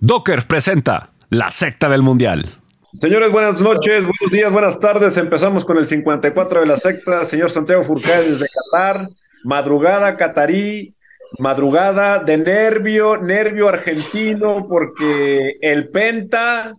Docker 0.00 0.46
presenta 0.46 1.10
la 1.28 1.50
secta 1.50 1.88
del 1.88 2.02
mundial. 2.02 2.46
Señores, 2.92 3.32
buenas 3.32 3.60
noches, 3.60 4.04
buenos 4.04 4.30
días, 4.30 4.52
buenas 4.52 4.78
tardes. 4.78 5.16
Empezamos 5.16 5.64
con 5.64 5.76
el 5.76 5.86
54 5.86 6.60
de 6.60 6.66
la 6.66 6.76
secta. 6.76 7.24
Señor 7.24 7.50
Santiago 7.50 7.82
Furcade 7.82 8.30
desde 8.30 8.46
Qatar. 8.46 9.08
Madrugada 9.42 10.16
catarí, 10.16 10.94
madrugada 11.40 12.20
de 12.20 12.38
nervio, 12.38 13.16
nervio 13.16 13.68
argentino, 13.68 14.66
porque 14.68 15.56
el 15.60 15.88
Penta 15.88 16.74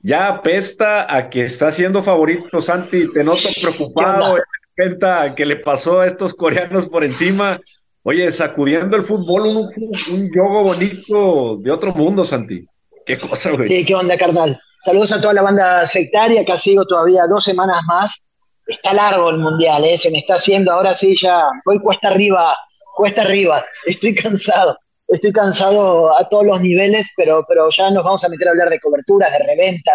ya 0.00 0.28
apesta 0.28 1.14
a 1.14 1.28
que 1.28 1.44
está 1.44 1.70
siendo 1.72 2.02
favorito. 2.02 2.62
Santi, 2.62 3.12
te 3.12 3.22
noto 3.22 3.50
preocupado. 3.60 4.38
El 4.38 4.42
Penta 4.74 5.34
que 5.34 5.44
le 5.44 5.56
pasó 5.56 6.00
a 6.00 6.06
estos 6.06 6.32
coreanos 6.32 6.88
por 6.88 7.04
encima. 7.04 7.60
Oye, 8.04 8.32
sacudiendo 8.32 8.96
el 8.96 9.04
fútbol, 9.04 9.42
un, 9.42 9.56
un 9.58 10.30
yogo 10.34 10.64
bonito 10.64 11.56
de 11.58 11.70
otro 11.70 11.94
mundo, 11.94 12.24
Santi. 12.24 12.66
Qué 13.06 13.16
cosa, 13.16 13.52
güey. 13.52 13.68
Sí, 13.68 13.84
qué 13.84 13.94
onda, 13.94 14.18
carnal. 14.18 14.58
Saludos 14.80 15.12
a 15.12 15.20
toda 15.20 15.34
la 15.34 15.42
banda 15.42 15.86
sectaria, 15.86 16.44
que 16.44 16.50
ha 16.50 16.58
sido 16.58 16.84
todavía 16.84 17.28
dos 17.28 17.44
semanas 17.44 17.80
más. 17.86 18.28
Está 18.66 18.92
largo 18.92 19.30
el 19.30 19.38
mundial, 19.38 19.84
¿eh? 19.84 19.96
se 19.96 20.10
me 20.10 20.18
está 20.18 20.34
haciendo, 20.34 20.72
ahora 20.72 20.94
sí 20.94 21.14
ya 21.20 21.44
voy 21.64 21.78
cuesta 21.78 22.08
arriba, 22.08 22.56
cuesta 22.96 23.22
arriba. 23.22 23.64
Estoy 23.86 24.16
cansado, 24.16 24.76
estoy 25.06 25.32
cansado 25.32 26.16
a 26.18 26.28
todos 26.28 26.44
los 26.44 26.60
niveles, 26.60 27.08
pero, 27.16 27.44
pero 27.46 27.68
ya 27.70 27.90
nos 27.90 28.02
vamos 28.02 28.24
a 28.24 28.28
meter 28.28 28.48
a 28.48 28.50
hablar 28.50 28.70
de 28.70 28.80
coberturas, 28.80 29.30
de 29.30 29.38
reventa. 29.38 29.92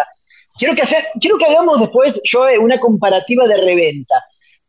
Quiero 0.58 0.74
que, 0.74 0.82
hacer, 0.82 1.04
quiero 1.20 1.36
que 1.36 1.44
hagamos 1.44 1.80
después, 1.80 2.18
yo, 2.24 2.46
una 2.60 2.80
comparativa 2.80 3.46
de 3.46 3.58
reventa 3.58 4.16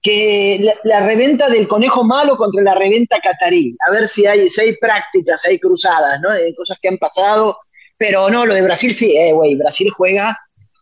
que 0.02 0.74
la, 0.84 1.06
reventa 1.06 1.50
del 1.50 1.68
conejo 1.68 2.04
malo 2.04 2.38
contra 2.38 2.64
la 2.64 2.76
reventa 2.76 3.20
catarí, 3.22 3.76
a 3.88 3.92
ver 3.92 4.08
si 4.08 4.26
hay, 4.26 4.50
si 4.50 4.62
hay 4.62 4.78
prácticas, 4.78 5.44
hay 5.46 5.60
cruzadas, 5.60 6.20
¿no? 6.22 6.30
Hay 6.30 6.54
cosas 6.56 6.78
que 6.82 6.88
han 6.88 6.98
pasado, 6.98 7.58
pero 7.98 8.30
no, 8.30 8.46
lo 8.46 8.54
de 8.54 8.62
Brasil 8.62 8.96
sí, 8.96 9.16
eh, 9.18 9.34
güey, 9.34 9.56
Brasil 9.56 9.90
juega, 9.92 10.38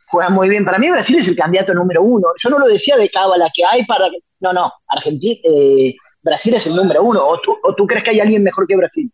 juega 0.08 0.30
muy 0.30 0.50
bien. 0.50 0.64
Para 0.64 0.78
mí 0.78 0.90
Brasil 0.90 1.18
es 1.18 1.28
el 1.28 1.36
candidato 1.36 1.74
número 1.74 2.04
uno. 2.04 2.28
Yo 2.38 2.50
no 2.50 2.60
lo 2.60 2.68
decía 2.68 2.96
de 2.96 3.10
cábala 3.10 3.50
que 3.54 3.64
hay 3.66 3.86
para... 3.86 4.08
No, 4.40 4.54
no, 4.54 4.72
Argentina, 4.88 5.40
eh, 5.44 5.96
Brasil 6.22 6.54
es 6.54 6.68
el 6.68 6.76
número 6.76 7.02
uno. 7.02 7.26
¿O 7.26 7.40
tú, 7.40 7.58
¿O 7.64 7.74
tú 7.74 7.88
crees 7.88 8.04
que 8.04 8.12
hay 8.12 8.20
alguien 8.20 8.44
mejor 8.44 8.68
que 8.68 8.76
Brasil? 8.76 9.12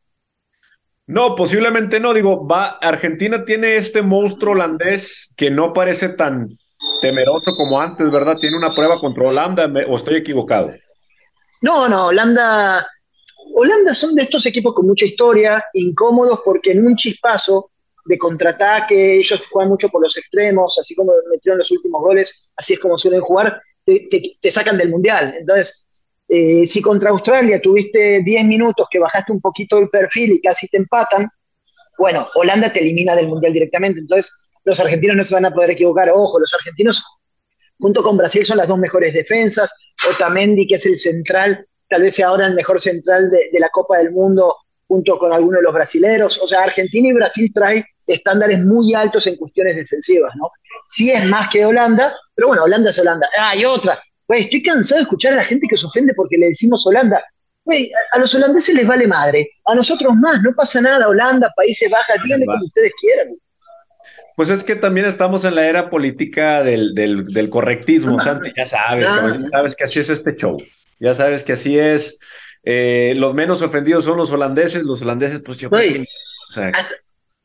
No, 1.07 1.35
posiblemente 1.35 1.99
no. 1.99 2.13
Digo, 2.13 2.45
va, 2.45 2.77
Argentina 2.81 3.45
tiene 3.45 3.77
este 3.77 4.01
monstruo 4.01 4.53
holandés 4.53 5.31
que 5.37 5.49
no 5.49 5.71
parece 5.71 6.09
tan 6.09 6.57
temeroso 7.03 7.53
como 7.53 7.81
antes, 7.81 8.09
¿verdad? 8.09 8.37
Tiene 8.39 8.55
una 8.55 8.73
prueba 8.73 8.97
contra 8.97 9.27
Holanda, 9.27 9.69
o 9.89 9.97
estoy 9.97 10.15
equivocado. 10.15 10.73
No, 11.61 11.89
no, 11.89 12.07
Holanda, 12.07 12.87
Holanda 13.55 13.93
son 13.93 14.15
de 14.15 14.23
estos 14.23 14.45
equipos 14.45 14.73
con 14.73 14.87
mucha 14.87 15.05
historia, 15.05 15.61
incómodos 15.73 16.39
porque 16.45 16.71
en 16.71 16.85
un 16.85 16.95
chispazo 16.95 17.71
de 18.05 18.17
contraataque, 18.17 19.17
ellos 19.17 19.45
juegan 19.49 19.69
mucho 19.69 19.89
por 19.89 20.01
los 20.01 20.15
extremos, 20.17 20.77
así 20.79 20.95
como 20.95 21.11
metieron 21.29 21.57
los 21.57 21.71
últimos 21.71 22.01
goles, 22.01 22.49
así 22.55 22.73
es 22.73 22.79
como 22.79 22.97
suelen 22.97 23.21
jugar, 23.21 23.61
te, 23.85 24.51
sacan 24.51 24.77
del 24.77 24.89
mundial. 24.89 25.33
Entonces, 25.37 25.85
eh, 26.29 26.65
si 26.65 26.81
contra 26.81 27.09
Australia 27.09 27.61
tuviste 27.61 28.21
10 28.23 28.45
minutos 28.45 28.87
que 28.89 28.99
bajaste 28.99 29.33
un 29.33 29.41
poquito 29.41 29.77
el 29.77 29.89
perfil 29.89 30.31
y 30.33 30.41
casi 30.41 30.69
te 30.69 30.77
empatan, 30.77 31.29
bueno, 31.97 32.27
Holanda 32.35 32.71
te 32.71 32.79
elimina 32.79 33.13
del 33.13 33.27
mundial 33.27 33.51
directamente. 33.51 33.99
Entonces, 33.99 34.42
los 34.65 34.79
argentinos 34.79 35.15
no 35.15 35.25
se 35.25 35.33
van 35.33 35.45
a 35.45 35.53
poder 35.53 35.71
equivocar. 35.71 36.09
Ojo, 36.09 36.39
los 36.39 36.53
argentinos 36.53 37.03
junto 37.79 38.03
con 38.03 38.17
Brasil 38.17 38.45
son 38.45 38.57
las 38.57 38.67
dos 38.67 38.77
mejores 38.77 39.13
defensas. 39.13 39.73
Otamendi, 40.09 40.67
que 40.67 40.75
es 40.75 40.85
el 40.85 40.97
central, 40.97 41.65
tal 41.89 42.03
vez 42.03 42.15
sea 42.15 42.27
ahora 42.27 42.47
el 42.47 42.55
mejor 42.55 42.81
central 42.81 43.29
de, 43.29 43.59
la 43.59 43.69
Copa 43.69 43.97
del 43.97 44.11
Mundo 44.11 44.55
junto 44.87 45.17
con 45.17 45.33
algunos 45.33 45.59
de 45.59 45.63
los 45.63 45.73
brasileros. 45.73 46.41
O 46.41 46.47
sea, 46.47 46.63
Argentina 46.63 47.09
y 47.09 47.13
Brasil 47.13 47.51
traen 47.53 47.83
estándares 48.07 48.63
muy 48.63 48.93
altos 48.93 49.27
en 49.27 49.37
cuestiones 49.37 49.75
defensivas, 49.75 50.33
¿no? 50.35 50.49
Sí 50.87 51.11
es 51.11 51.25
más 51.25 51.49
que 51.49 51.65
Holanda, 51.65 52.15
pero 52.35 52.49
bueno, 52.49 52.63
Holanda 52.63 52.89
es 52.89 52.99
Holanda. 52.99 53.27
Ah, 53.37 53.55
y 53.55 53.65
otra. 53.65 53.99
estoy 54.29 54.61
cansado 54.63 54.99
de 54.99 55.03
escuchar 55.03 55.33
a 55.33 55.37
la 55.37 55.43
gente 55.43 55.67
que 55.69 55.77
se 55.77 55.85
ofende 55.85 56.13
porque 56.15 56.37
le 56.37 56.47
decimos 56.47 56.85
Holanda. 56.85 57.23
a 58.11 58.19
los 58.19 58.35
holandeses 58.35 58.75
les 58.75 58.85
vale 58.85 59.07
madre, 59.07 59.49
a 59.65 59.75
nosotros 59.75 60.13
más, 60.15 60.41
no 60.41 60.53
pasa 60.53 60.81
nada, 60.81 61.07
Holanda, 61.07 61.49
Países 61.55 61.89
Bajos, 61.89 62.15
díganle 62.23 62.45
como 62.45 62.65
ustedes 62.65 62.91
quieran. 62.99 63.35
Pues 64.35 64.49
es 64.49 64.63
que 64.63 64.75
también 64.75 65.05
estamos 65.05 65.45
en 65.45 65.55
la 65.55 65.67
era 65.67 65.89
política 65.89 66.63
del, 66.63 66.95
del, 66.95 67.49
correctismo, 67.49 68.17
ya 68.55 68.65
sabes, 68.65 69.07
que, 69.07 69.49
sabes 69.49 69.75
que 69.75 69.83
así 69.83 69.99
es 69.99 70.09
este 70.09 70.35
show, 70.35 70.57
ya 70.99 71.13
sabes 71.13 71.43
que 71.43 71.53
así 71.53 71.77
es. 71.77 72.19
Eh, 72.63 73.13
los 73.17 73.33
menos 73.33 73.61
ofendidos 73.61 74.05
son 74.05 74.17
los 74.17 74.31
holandeses, 74.31 74.83
los 74.83 75.01
holandeses, 75.01 75.41
pues 75.45 75.57
yo. 75.57 75.69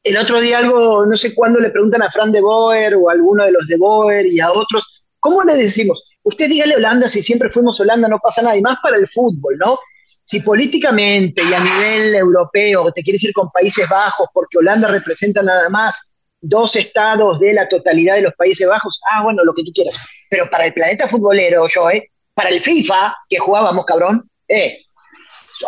el 0.04 0.16
otro 0.16 0.40
día 0.40 0.58
algo, 0.58 1.04
no 1.04 1.16
sé 1.16 1.34
cuándo 1.34 1.60
le 1.60 1.70
preguntan 1.70 2.02
a 2.02 2.10
Fran 2.10 2.32
de 2.32 2.40
Boer 2.40 2.94
o 2.94 3.10
a 3.10 3.12
alguno 3.12 3.44
de 3.44 3.52
los 3.52 3.66
de 3.66 3.76
Boer 3.76 4.26
y 4.30 4.40
a 4.40 4.52
otros, 4.52 5.04
¿cómo 5.18 5.42
le 5.42 5.56
decimos? 5.56 6.08
Usted 6.22 6.48
dígale 6.48 6.76
Holanda, 6.76 7.08
si 7.08 7.20
siempre 7.20 7.50
fuimos 7.50 7.78
Holanda 7.80 8.08
no 8.08 8.18
pasa 8.18 8.42
nada, 8.42 8.56
y 8.56 8.62
más 8.62 8.78
para 8.82 8.96
el 8.96 9.08
fútbol, 9.08 9.58
¿no? 9.58 9.78
Si 10.24 10.40
políticamente 10.40 11.42
y 11.42 11.52
a 11.52 11.60
nivel 11.60 12.14
europeo 12.14 12.92
te 12.92 13.02
quieres 13.02 13.24
ir 13.24 13.32
con 13.32 13.50
Países 13.50 13.88
Bajos 13.88 14.28
porque 14.32 14.58
Holanda 14.58 14.88
representa 14.88 15.42
nada 15.42 15.68
más 15.68 16.14
dos 16.40 16.76
estados 16.76 17.40
de 17.40 17.52
la 17.52 17.68
totalidad 17.68 18.16
de 18.16 18.22
los 18.22 18.34
Países 18.34 18.68
Bajos, 18.68 19.00
ah, 19.12 19.22
bueno, 19.22 19.44
lo 19.44 19.54
que 19.54 19.64
tú 19.64 19.72
quieras. 19.72 19.98
Pero 20.30 20.48
para 20.50 20.66
el 20.66 20.74
planeta 20.74 21.08
futbolero, 21.08 21.66
yo, 21.66 21.90
¿eh? 21.90 22.10
Para 22.34 22.50
el 22.50 22.60
FIFA, 22.60 23.14
que 23.28 23.38
jugábamos, 23.38 23.84
cabrón, 23.84 24.28
eh, 24.46 24.78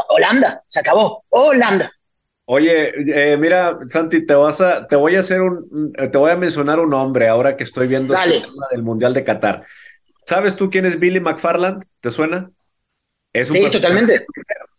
Holanda, 0.08 0.62
se 0.66 0.80
acabó, 0.80 1.24
Holanda. 1.28 1.90
Oye, 2.44 2.90
eh, 3.32 3.36
mira, 3.36 3.78
Santi, 3.88 4.26
te 4.26 4.34
vas 4.34 4.60
a, 4.60 4.86
te 4.86 4.96
voy 4.96 5.16
a 5.16 5.20
hacer 5.20 5.40
un, 5.40 5.92
te 5.92 6.18
voy 6.18 6.30
a 6.30 6.36
mencionar 6.36 6.80
un 6.80 6.90
nombre 6.90 7.28
ahora 7.28 7.56
que 7.56 7.64
estoy 7.64 7.86
viendo 7.86 8.14
el 8.14 8.42
tema 8.42 8.66
del 8.70 8.82
Mundial 8.82 9.14
de 9.14 9.24
Qatar. 9.24 9.64
¿Sabes 10.26 10.56
tú 10.56 10.70
quién 10.70 10.86
es 10.86 10.98
Billy 10.98 11.20
McFarland? 11.20 11.84
¿Te 12.00 12.10
suena? 12.10 12.50
Es 13.32 13.50
un 13.50 13.56
sí, 13.56 13.70
totalmente. 13.70 14.26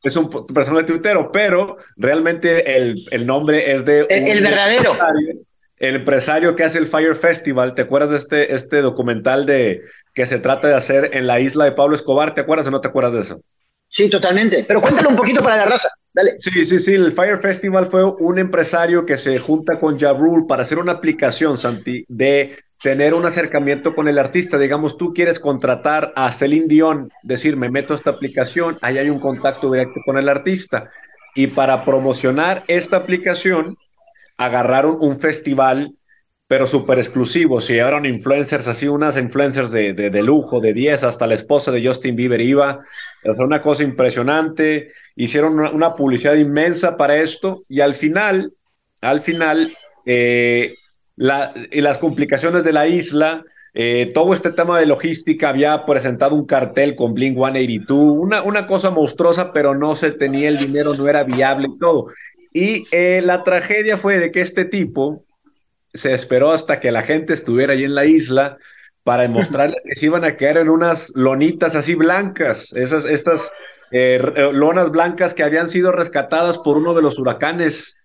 Es 0.03 0.15
un 0.15 0.29
personaje 0.47 0.85
tuitero, 0.85 1.31
pero 1.31 1.77
realmente 1.95 2.77
el, 2.77 2.95
el 3.11 3.25
nombre 3.25 3.73
es 3.73 3.85
de... 3.85 4.05
El, 4.09 4.41
verdadero 4.43 4.97
el 5.81 5.95
empresario 5.95 6.55
que 6.55 6.63
hace 6.63 6.77
el 6.77 6.85
Fire 6.85 7.15
Festival, 7.15 7.73
¿te 7.73 7.81
acuerdas 7.81 8.11
de 8.11 8.17
este, 8.17 8.55
este 8.55 8.81
documental 8.81 9.47
de 9.47 9.81
que 10.13 10.27
se 10.27 10.37
trata 10.37 10.67
de 10.67 10.75
hacer 10.75 11.09
en 11.13 11.25
la 11.25 11.39
isla 11.39 11.65
de 11.65 11.71
Pablo 11.71 11.95
Escobar? 11.95 12.35
¿Te 12.35 12.41
acuerdas 12.41 12.67
o 12.67 12.71
no 12.71 12.81
te 12.81 12.87
acuerdas 12.87 13.13
de 13.13 13.19
eso? 13.21 13.41
Sí, 13.87 14.07
totalmente. 14.07 14.63
Pero 14.67 14.79
cuéntalo 14.79 15.09
un 15.09 15.15
poquito 15.15 15.41
para 15.41 15.57
la 15.57 15.65
raza. 15.65 15.89
Dale. 16.13 16.35
Sí, 16.37 16.67
sí, 16.67 16.79
sí. 16.79 16.93
El 16.93 17.11
Fire 17.11 17.39
Festival 17.39 17.87
fue 17.87 18.03
un 18.03 18.37
empresario 18.37 19.05
que 19.07 19.17
se 19.17 19.39
junta 19.39 19.79
con 19.79 19.97
Jabrul 19.97 20.45
para 20.45 20.61
hacer 20.61 20.77
una 20.77 20.93
aplicación, 20.93 21.57
Santi, 21.57 22.05
de 22.07 22.55
tener 22.79 23.15
un 23.15 23.25
acercamiento 23.25 23.95
con 23.95 24.07
el 24.07 24.19
artista. 24.19 24.59
Digamos, 24.59 24.97
tú 24.97 25.13
quieres 25.13 25.39
contratar 25.39 26.13
a 26.15 26.31
Celine 26.31 26.67
Dion, 26.67 27.11
decir, 27.23 27.57
me 27.57 27.71
meto 27.71 27.93
a 27.93 27.97
esta 27.97 28.11
aplicación, 28.11 28.77
ahí 28.81 28.99
hay 28.99 29.09
un 29.09 29.19
contacto 29.19 29.71
directo 29.71 29.99
con 30.05 30.17
el 30.17 30.29
artista. 30.29 30.91
Y 31.33 31.47
para 31.47 31.83
promocionar 31.83 32.63
esta 32.67 32.97
aplicación, 32.97 33.75
agarraron 34.37 34.97
un 34.99 35.19
festival, 35.19 35.95
pero 36.47 36.67
súper 36.67 36.97
exclusivo. 36.97 37.61
Si 37.61 37.73
llevaron 37.73 38.05
influencers, 38.05 38.67
así 38.67 38.87
unas 38.87 39.17
influencers 39.17 39.71
de, 39.71 39.93
de, 39.93 40.23
lujo, 40.23 40.59
de 40.59 40.73
10, 40.73 41.03
hasta 41.03 41.27
la 41.27 41.35
esposa 41.35 41.71
de 41.71 41.85
Justin 41.85 42.15
Bieber 42.15 42.41
iba. 42.41 42.81
O 43.23 43.43
una 43.43 43.61
cosa 43.61 43.83
impresionante. 43.83 44.89
Hicieron 45.15 45.59
una, 45.59 45.95
publicidad 45.95 46.35
inmensa 46.35 46.97
para 46.97 47.17
esto 47.17 47.63
y 47.69 47.79
al 47.79 47.93
final, 47.93 48.53
al 49.01 49.21
final, 49.21 49.75
eh, 50.05 50.75
la, 51.15 51.53
y 51.71 51.81
las 51.81 51.97
complicaciones 51.97 52.63
de 52.63 52.73
la 52.73 52.87
isla, 52.87 53.45
eh, 53.73 54.11
todo 54.13 54.33
este 54.33 54.51
tema 54.51 54.77
de 54.79 54.85
logística 54.85 55.47
había 55.47 55.85
presentado 55.85 56.35
un 56.35 56.45
cartel 56.45 56.95
con 56.95 57.13
Blink 57.13 57.35
182, 57.35 58.17
una, 58.17 58.41
una 58.43 58.67
cosa 58.67 58.89
monstruosa, 58.89 59.53
pero 59.53 59.75
no 59.75 59.95
se 59.95 60.11
tenía 60.11 60.49
el 60.49 60.57
dinero, 60.57 60.93
no 60.93 61.07
era 61.07 61.23
viable 61.23 61.69
y 61.73 61.79
todo. 61.79 62.07
Y 62.51 62.85
eh, 62.91 63.21
la 63.23 63.43
tragedia 63.43 63.97
fue 63.97 64.17
de 64.17 64.31
que 64.31 64.41
este 64.41 64.65
tipo 64.65 65.25
se 65.93 66.13
esperó 66.13 66.51
hasta 66.51 66.79
que 66.79 66.91
la 66.91 67.01
gente 67.01 67.33
estuviera 67.33 67.73
ahí 67.73 67.83
en 67.83 67.95
la 67.95 68.05
isla 68.05 68.57
para 69.03 69.23
demostrarles 69.23 69.83
que 69.83 69.95
se 69.95 70.05
iban 70.05 70.23
a 70.23 70.37
quedar 70.37 70.57
en 70.57 70.69
unas 70.69 71.11
lonitas 71.15 71.75
así 71.75 71.95
blancas, 71.95 72.73
esas, 72.73 73.05
estas 73.05 73.51
eh, 73.91 74.21
eh, 74.35 74.49
lonas 74.53 74.91
blancas 74.91 75.33
que 75.33 75.43
habían 75.43 75.69
sido 75.69 75.91
rescatadas 75.91 76.57
por 76.57 76.77
uno 76.77 76.93
de 76.93 77.01
los 77.01 77.19
huracanes, 77.19 77.97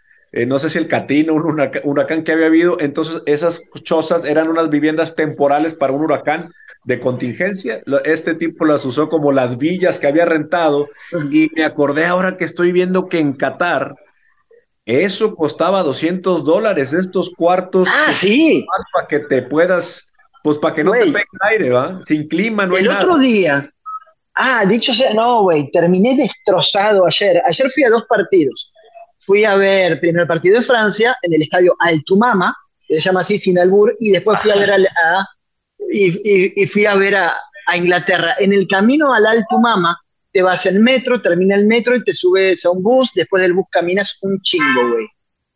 no 0.49 0.59
sé 0.59 0.69
si 0.69 0.77
el 0.77 0.89
Catino, 0.89 1.33
un 1.33 1.47
huracán, 1.47 1.81
huracán 1.85 2.23
que 2.23 2.33
había 2.33 2.47
habido, 2.47 2.79
entonces 2.79 3.23
esas 3.25 3.63
chozas 3.85 4.23
eran 4.27 4.49
unas 4.49 4.69
viviendas 4.69 5.15
temporales 5.15 5.75
para 5.75 5.95
un 5.95 6.03
huracán 6.03 6.51
de 6.87 7.01
contingencia. 7.01 7.83
Este 8.05 8.35
tipo 8.35 8.65
las 8.65 8.85
usó 8.85 9.09
como 9.09 9.33
las 9.33 9.59
villas 9.59 9.99
que 9.99 10.07
había 10.07 10.25
rentado. 10.25 10.89
Y 11.31 11.51
me 11.55 11.65
acordé 11.65 12.07
ahora 12.07 12.37
que 12.37 12.45
estoy 12.45 12.73
viendo 12.73 13.09
que 13.09 13.19
en 13.19 13.33
Qatar, 13.33 13.97
eso 14.87 15.35
costaba 15.35 15.83
200 15.83 16.45
dólares, 16.45 16.93
estos 16.93 17.31
cuartos. 17.37 17.89
Ah, 17.91 18.13
sí. 18.13 18.65
Para 18.93 19.09
que 19.09 19.19
te 19.19 19.43
puedas, 19.43 20.13
pues 20.45 20.59
para 20.59 20.75
que 20.77 20.85
no 20.85 20.93
te 20.93 21.07
pegue 21.07 21.25
el 21.33 21.49
aire, 21.51 21.71
¿va? 21.71 22.01
Sin 22.07 22.29
clima 22.29 22.67
no 22.67 22.77
hay 22.77 22.85
nada. 22.85 23.01
El 23.01 23.09
otro 23.09 23.19
día, 23.19 23.69
ah, 24.35 24.65
dicho 24.65 24.95
sea, 24.95 25.13
no, 25.13 25.43
güey, 25.43 25.69
terminé 25.73 26.15
destrozado 26.17 27.05
ayer. 27.05 27.43
Ayer 27.45 27.69
fui 27.71 27.83
a 27.83 27.91
dos 27.91 28.05
partidos. 28.09 28.73
fui 29.19 29.45
a 29.45 29.57
ver 29.57 29.99
primero 29.99 30.23
el 30.23 30.29
partido 30.29 30.61
de 30.61 30.65
Francia 30.65 31.17
en 31.23 31.35
el 31.35 31.43
estadio 31.43 31.75
Altumama, 31.81 32.57
que 32.87 32.95
se 32.95 33.01
llama 33.01 33.21
así 33.21 33.39
sin 33.39 33.59
albur, 33.59 33.97
y 33.99 34.13
después 34.13 34.39
fui 34.39 34.53
a 34.53 34.57
ver 34.57 34.71
a, 34.71 35.27
y, 35.91 36.65
fui 36.67 36.87
a 36.87 36.95
ver 36.95 37.17
a, 37.17 37.37
Inglaterra. 37.75 38.37
En 38.39 38.53
el 38.53 38.69
camino 38.69 39.13
al 39.13 39.27
Altumama, 39.27 40.01
te 40.37 40.43
vas 40.43 40.67
en 40.67 40.83
metro, 40.83 41.23
termina 41.23 41.55
el 41.55 41.67
metro 41.67 41.97
y 41.97 42.05
te 42.05 42.13
subes 42.13 42.63
a 42.67 42.71
un 42.71 42.83
bus, 42.83 43.11
después 43.15 43.43
del 43.43 43.55
bus 43.55 43.65
caminas 43.71 44.19
un 44.21 44.39
chingo, 44.43 44.91
güey. 44.93 45.07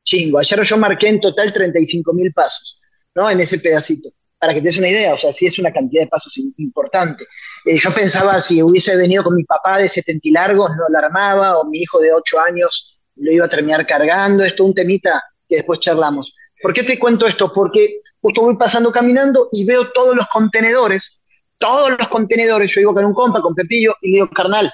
Chingo. 0.02 0.38
Ayer 0.38 0.62
yo 0.62 0.78
marqué 0.78 1.08
en 1.08 1.20
total 1.20 1.52
35 1.52 2.14
mil 2.14 2.32
pasos, 2.32 2.80
¿no? 3.14 3.28
En 3.28 3.40
ese 3.40 3.58
pedacito. 3.58 4.08
Para 4.38 4.54
que 4.54 4.60
te 4.62 4.68
des 4.68 4.78
una 4.78 4.88
idea, 4.88 5.12
o 5.12 5.18
sea, 5.18 5.34
sí 5.34 5.44
es 5.44 5.58
una 5.58 5.70
cantidad 5.70 6.04
de 6.04 6.08
pasos 6.08 6.34
importante. 6.56 7.26
Eh, 7.66 7.76
yo 7.76 7.90
pensaba 7.90 8.40
si 8.40 8.62
hubiese 8.62 8.96
venido 8.96 9.22
con 9.22 9.34
mi 9.34 9.44
papá 9.44 9.76
de 9.76 9.86
70 9.86 10.20
y 10.22 10.30
largos, 10.30 10.70
no 10.70 10.84
la 10.88 11.00
armaba, 11.00 11.58
o 11.58 11.66
mi 11.66 11.80
hijo 11.80 12.00
de 12.00 12.14
8 12.14 12.40
años 12.40 13.02
lo 13.16 13.30
iba 13.30 13.44
a 13.44 13.50
terminar 13.50 13.86
cargando. 13.86 14.42
Esto 14.44 14.62
es 14.62 14.68
un 14.70 14.74
temita 14.74 15.22
que 15.46 15.56
después 15.56 15.80
charlamos. 15.80 16.34
¿Por 16.62 16.72
qué 16.72 16.84
te 16.84 16.98
cuento 16.98 17.26
esto? 17.26 17.52
Porque 17.52 18.00
justo 18.18 18.40
voy 18.40 18.56
pasando 18.56 18.90
caminando 18.90 19.50
y 19.52 19.66
veo 19.66 19.90
todos 19.92 20.16
los 20.16 20.26
contenedores, 20.28 21.19
todos 21.60 21.90
los 21.90 22.08
contenedores. 22.08 22.72
Yo 22.72 22.80
digo 22.80 22.94
con 22.94 23.04
un 23.04 23.14
compa, 23.14 23.40
con 23.40 23.54
Pepillo, 23.54 23.94
y 24.00 24.14
digo, 24.14 24.28
carnal, 24.30 24.72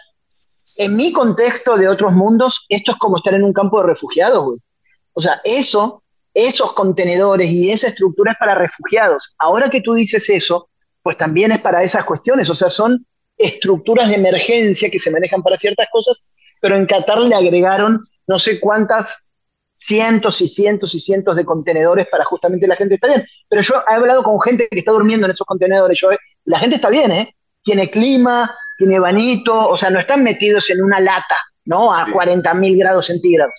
en 0.76 0.96
mi 0.96 1.12
contexto 1.12 1.76
de 1.76 1.88
otros 1.88 2.12
mundos, 2.12 2.64
esto 2.68 2.92
es 2.92 2.98
como 2.98 3.18
estar 3.18 3.34
en 3.34 3.44
un 3.44 3.52
campo 3.52 3.80
de 3.80 3.88
refugiados, 3.88 4.44
güey. 4.44 4.58
O 5.12 5.20
sea, 5.20 5.40
eso, 5.44 6.02
esos 6.32 6.72
contenedores 6.72 7.50
y 7.50 7.70
esa 7.70 7.88
estructura 7.88 8.32
es 8.32 8.38
para 8.38 8.54
refugiados. 8.54 9.34
Ahora 9.38 9.68
que 9.68 9.80
tú 9.80 9.94
dices 9.94 10.30
eso, 10.30 10.68
pues 11.02 11.16
también 11.16 11.52
es 11.52 11.60
para 11.60 11.82
esas 11.82 12.04
cuestiones. 12.04 12.48
O 12.50 12.54
sea, 12.54 12.70
son 12.70 13.04
estructuras 13.36 14.08
de 14.08 14.14
emergencia 14.14 14.90
que 14.90 15.00
se 15.00 15.10
manejan 15.10 15.42
para 15.42 15.56
ciertas 15.56 15.88
cosas, 15.90 16.34
pero 16.60 16.76
en 16.76 16.86
Qatar 16.86 17.20
le 17.20 17.34
agregaron 17.34 17.98
no 18.26 18.38
sé 18.38 18.60
cuántas 18.60 19.25
cientos 19.76 20.40
y 20.40 20.48
cientos 20.48 20.94
y 20.94 21.00
cientos 21.00 21.36
de 21.36 21.44
contenedores 21.44 22.06
para 22.10 22.24
justamente 22.24 22.66
la 22.66 22.76
gente 22.76 22.94
está 22.94 23.06
bien. 23.06 23.24
Pero 23.48 23.62
yo 23.62 23.74
he 23.88 23.94
hablado 23.94 24.22
con 24.22 24.40
gente 24.40 24.66
que 24.70 24.78
está 24.78 24.92
durmiendo 24.92 25.26
en 25.26 25.32
esos 25.32 25.46
contenedores. 25.46 25.98
Yo, 26.00 26.08
la 26.44 26.58
gente 26.58 26.76
está 26.76 26.88
bien, 26.90 27.12
¿eh? 27.12 27.34
Tiene 27.62 27.90
clima, 27.90 28.50
tiene 28.78 28.98
banito, 28.98 29.68
o 29.68 29.76
sea, 29.76 29.90
no 29.90 30.00
están 30.00 30.24
metidos 30.24 30.70
en 30.70 30.82
una 30.82 30.98
lata, 31.00 31.36
¿no? 31.64 31.92
A 31.92 32.10
40 32.10 32.52
mil 32.54 32.76
grados 32.78 33.06
centígrados. 33.06 33.54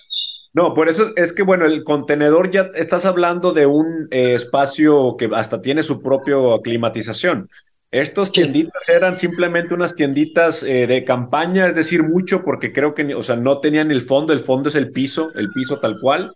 No, 0.54 0.74
por 0.74 0.88
eso 0.88 1.12
es 1.14 1.32
que, 1.32 1.42
bueno, 1.42 1.66
el 1.66 1.84
contenedor 1.84 2.50
ya 2.50 2.70
estás 2.74 3.04
hablando 3.04 3.52
de 3.52 3.66
un 3.66 4.08
eh, 4.10 4.34
espacio 4.34 5.16
que 5.16 5.28
hasta 5.32 5.60
tiene 5.60 5.82
su 5.82 6.02
propia 6.02 6.36
climatización. 6.64 7.48
Estos 7.90 8.32
tienditas 8.32 8.86
eran 8.88 9.16
simplemente 9.16 9.72
unas 9.72 9.94
tienditas 9.94 10.62
eh, 10.62 10.86
de 10.86 11.04
campaña, 11.04 11.66
es 11.66 11.74
decir, 11.74 12.02
mucho 12.02 12.44
porque 12.44 12.70
creo 12.72 12.94
que, 12.94 13.14
o 13.14 13.22
sea, 13.22 13.36
no 13.36 13.60
tenían 13.60 13.90
el 13.90 14.02
fondo, 14.02 14.34
el 14.34 14.40
fondo 14.40 14.68
es 14.68 14.74
el 14.74 14.90
piso, 14.90 15.32
el 15.34 15.50
piso 15.50 15.78
tal 15.78 15.98
cual. 15.98 16.30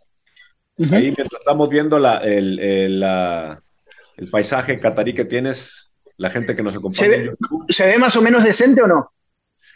Ahí 0.90 1.12
mientras 1.16 1.28
estamos 1.38 1.69
viendo 1.69 1.99
la, 1.99 2.16
el, 2.19 2.58
el, 2.58 4.31
paisaje 4.31 4.81
catarí 4.81 5.12
que 5.12 5.26
tienes, 5.26 5.93
la 6.16 6.31
gente 6.31 6.56
que 6.56 6.62
nos 6.62 6.75
acompaña. 6.75 7.04
¿Se 7.04 7.08
ve, 7.08 7.32
¿Se 7.69 7.87
ve 7.87 7.99
más 7.99 8.16
o 8.16 8.22
menos 8.22 8.43
decente 8.43 8.81
o 8.81 8.87
no? 8.87 9.12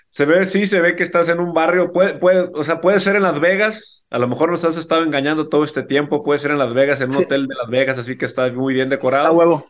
Se 0.09 0.25
ve, 0.25 0.47
sí, 0.47 0.67
se 0.67 0.81
ve 0.81 0.97
que 0.97 1.03
estás 1.03 1.29
en 1.29 1.41
un 1.41 1.53
barrio, 1.53 1.93
puede, 1.93 2.15
puede, 2.15 2.49
o 2.55 2.65
sea, 2.65 2.81
puede 2.81 3.01
ser 3.01 3.17
en 3.17 3.23
Las 3.23 3.39
Vegas, 3.39 4.07
a 4.09 4.19
lo 4.19 4.29
mejor 4.29 4.51
nos 4.51 4.65
has 4.65 4.79
estado 4.79 5.03
engañando 5.03 5.51
todo 5.51 5.63
este 5.63 5.83
tiempo, 5.83 6.25
puede 6.25 6.39
ser 6.39 6.53
en 6.53 6.59
Las 6.59 6.73
Vegas, 6.73 7.03
en 7.03 7.11
un 7.11 7.17
hotel 7.17 7.47
de 7.47 7.55
Las 7.55 7.69
Vegas, 7.69 7.99
así 7.99 8.17
que 8.17 8.25
está 8.25 8.51
muy 8.51 8.73
bien 8.73 8.89
decorado. 8.89 9.27
A 9.27 9.33
huevo 9.33 9.67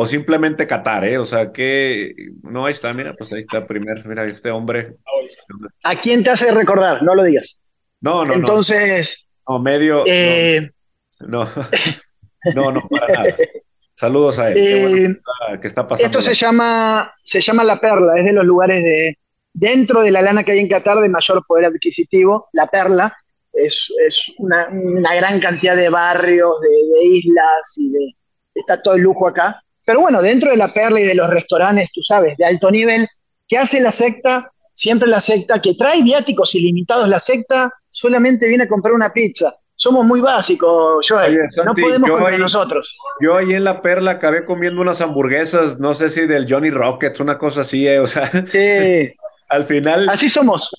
o 0.00 0.06
simplemente 0.06 0.64
Qatar, 0.64 1.04
¿eh? 1.04 1.18
O 1.18 1.24
sea, 1.24 1.50
que 1.50 2.14
no, 2.44 2.66
ahí 2.66 2.72
está, 2.72 2.94
mira, 2.94 3.14
pues 3.14 3.32
ahí 3.32 3.40
está 3.40 3.66
primero, 3.66 4.00
mira, 4.04 4.24
este 4.26 4.48
hombre. 4.48 4.94
¿A 5.82 5.96
quién 5.96 6.22
te 6.22 6.30
hace 6.30 6.52
recordar? 6.52 7.02
No 7.02 7.16
lo 7.16 7.24
digas. 7.24 7.64
No, 8.00 8.24
no, 8.24 8.32
Entonces. 8.32 9.28
No, 9.48 9.58
medio. 9.58 10.04
Eh, 10.06 10.70
no, 11.18 11.48
no, 12.54 12.70
no, 12.70 12.88
para 12.88 13.12
nada. 13.12 13.36
Saludos 13.96 14.38
a 14.38 14.50
él. 14.50 14.56
Eh, 14.56 15.20
que 15.60 15.66
está 15.66 15.88
pasando. 15.88 16.06
Esto 16.06 16.20
se 16.20 16.34
llama, 16.34 17.12
se 17.24 17.40
llama 17.40 17.64
La 17.64 17.80
Perla, 17.80 18.12
es 18.18 18.24
de 18.24 18.32
los 18.32 18.44
lugares 18.44 18.80
de, 18.84 19.18
dentro 19.52 20.02
de 20.02 20.12
la 20.12 20.22
lana 20.22 20.44
que 20.44 20.52
hay 20.52 20.60
en 20.60 20.68
Qatar 20.68 21.00
de 21.00 21.08
mayor 21.08 21.44
poder 21.44 21.64
adquisitivo, 21.64 22.48
La 22.52 22.68
Perla. 22.68 23.16
Es, 23.52 23.88
es 24.06 24.32
una, 24.38 24.68
gran 25.16 25.40
cantidad 25.40 25.74
de 25.74 25.88
barrios, 25.88 26.52
de, 26.60 27.00
de 27.00 27.04
islas 27.04 27.74
y 27.78 27.90
de, 27.90 28.14
está 28.54 28.80
todo 28.80 28.94
el 28.94 29.02
lujo 29.02 29.26
acá. 29.26 29.60
Pero 29.88 30.00
bueno, 30.00 30.20
dentro 30.20 30.50
de 30.50 30.58
la 30.58 30.70
perla 30.70 31.00
y 31.00 31.04
de 31.04 31.14
los 31.14 31.30
restaurantes, 31.30 31.90
tú 31.94 32.02
sabes, 32.02 32.36
de 32.36 32.44
alto 32.44 32.70
nivel, 32.70 33.08
¿qué 33.48 33.56
hace 33.56 33.80
la 33.80 33.90
secta? 33.90 34.52
Siempre 34.70 35.08
la 35.08 35.18
secta 35.18 35.62
que 35.62 35.76
trae 35.76 36.02
viáticos 36.02 36.54
ilimitados, 36.54 37.08
la 37.08 37.18
secta 37.18 37.72
solamente 37.88 38.46
viene 38.48 38.64
a 38.64 38.68
comprar 38.68 38.92
una 38.92 39.10
pizza. 39.14 39.56
Somos 39.74 40.04
muy 40.04 40.20
básicos, 40.20 41.06
Joel. 41.08 41.38
no 41.64 41.74
podemos 41.74 42.10
con 42.10 42.38
nosotros. 42.38 42.98
Yo 43.22 43.34
ahí 43.34 43.54
en 43.54 43.64
la 43.64 43.80
perla 43.80 44.10
acabé 44.10 44.44
comiendo 44.44 44.82
unas 44.82 45.00
hamburguesas, 45.00 45.78
no 45.78 45.94
sé 45.94 46.10
si 46.10 46.26
del 46.26 46.44
Johnny 46.46 46.68
Rockets, 46.68 47.20
una 47.20 47.38
cosa 47.38 47.62
así, 47.62 47.88
eh, 47.88 47.98
o 47.98 48.06
sea. 48.06 48.30
Sí. 48.46 49.14
al 49.48 49.64
final. 49.64 50.06
Así 50.10 50.28
somos. 50.28 50.70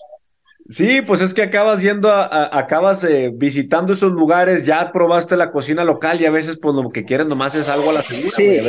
Sí, 0.69 1.01
pues 1.01 1.19
es 1.21 1.33
que 1.33 1.41
acabas 1.41 1.81
yendo, 1.81 2.11
a, 2.11 2.55
acabas 2.55 3.03
eh, 3.03 3.31
visitando 3.33 3.93
esos 3.93 4.11
lugares, 4.11 4.65
ya 4.65 4.91
probaste 4.91 5.35
la 5.35 5.49
cocina 5.49 5.83
local 5.83 6.21
y 6.21 6.27
a 6.27 6.31
veces 6.31 6.59
pues 6.61 6.75
lo 6.75 6.91
que 6.91 7.05
quieren 7.05 7.27
nomás 7.27 7.55
es 7.55 7.67
algo 7.67 7.89
a 7.89 7.93
la 7.93 8.01
segura. 8.03 8.29
Sí. 8.29 8.59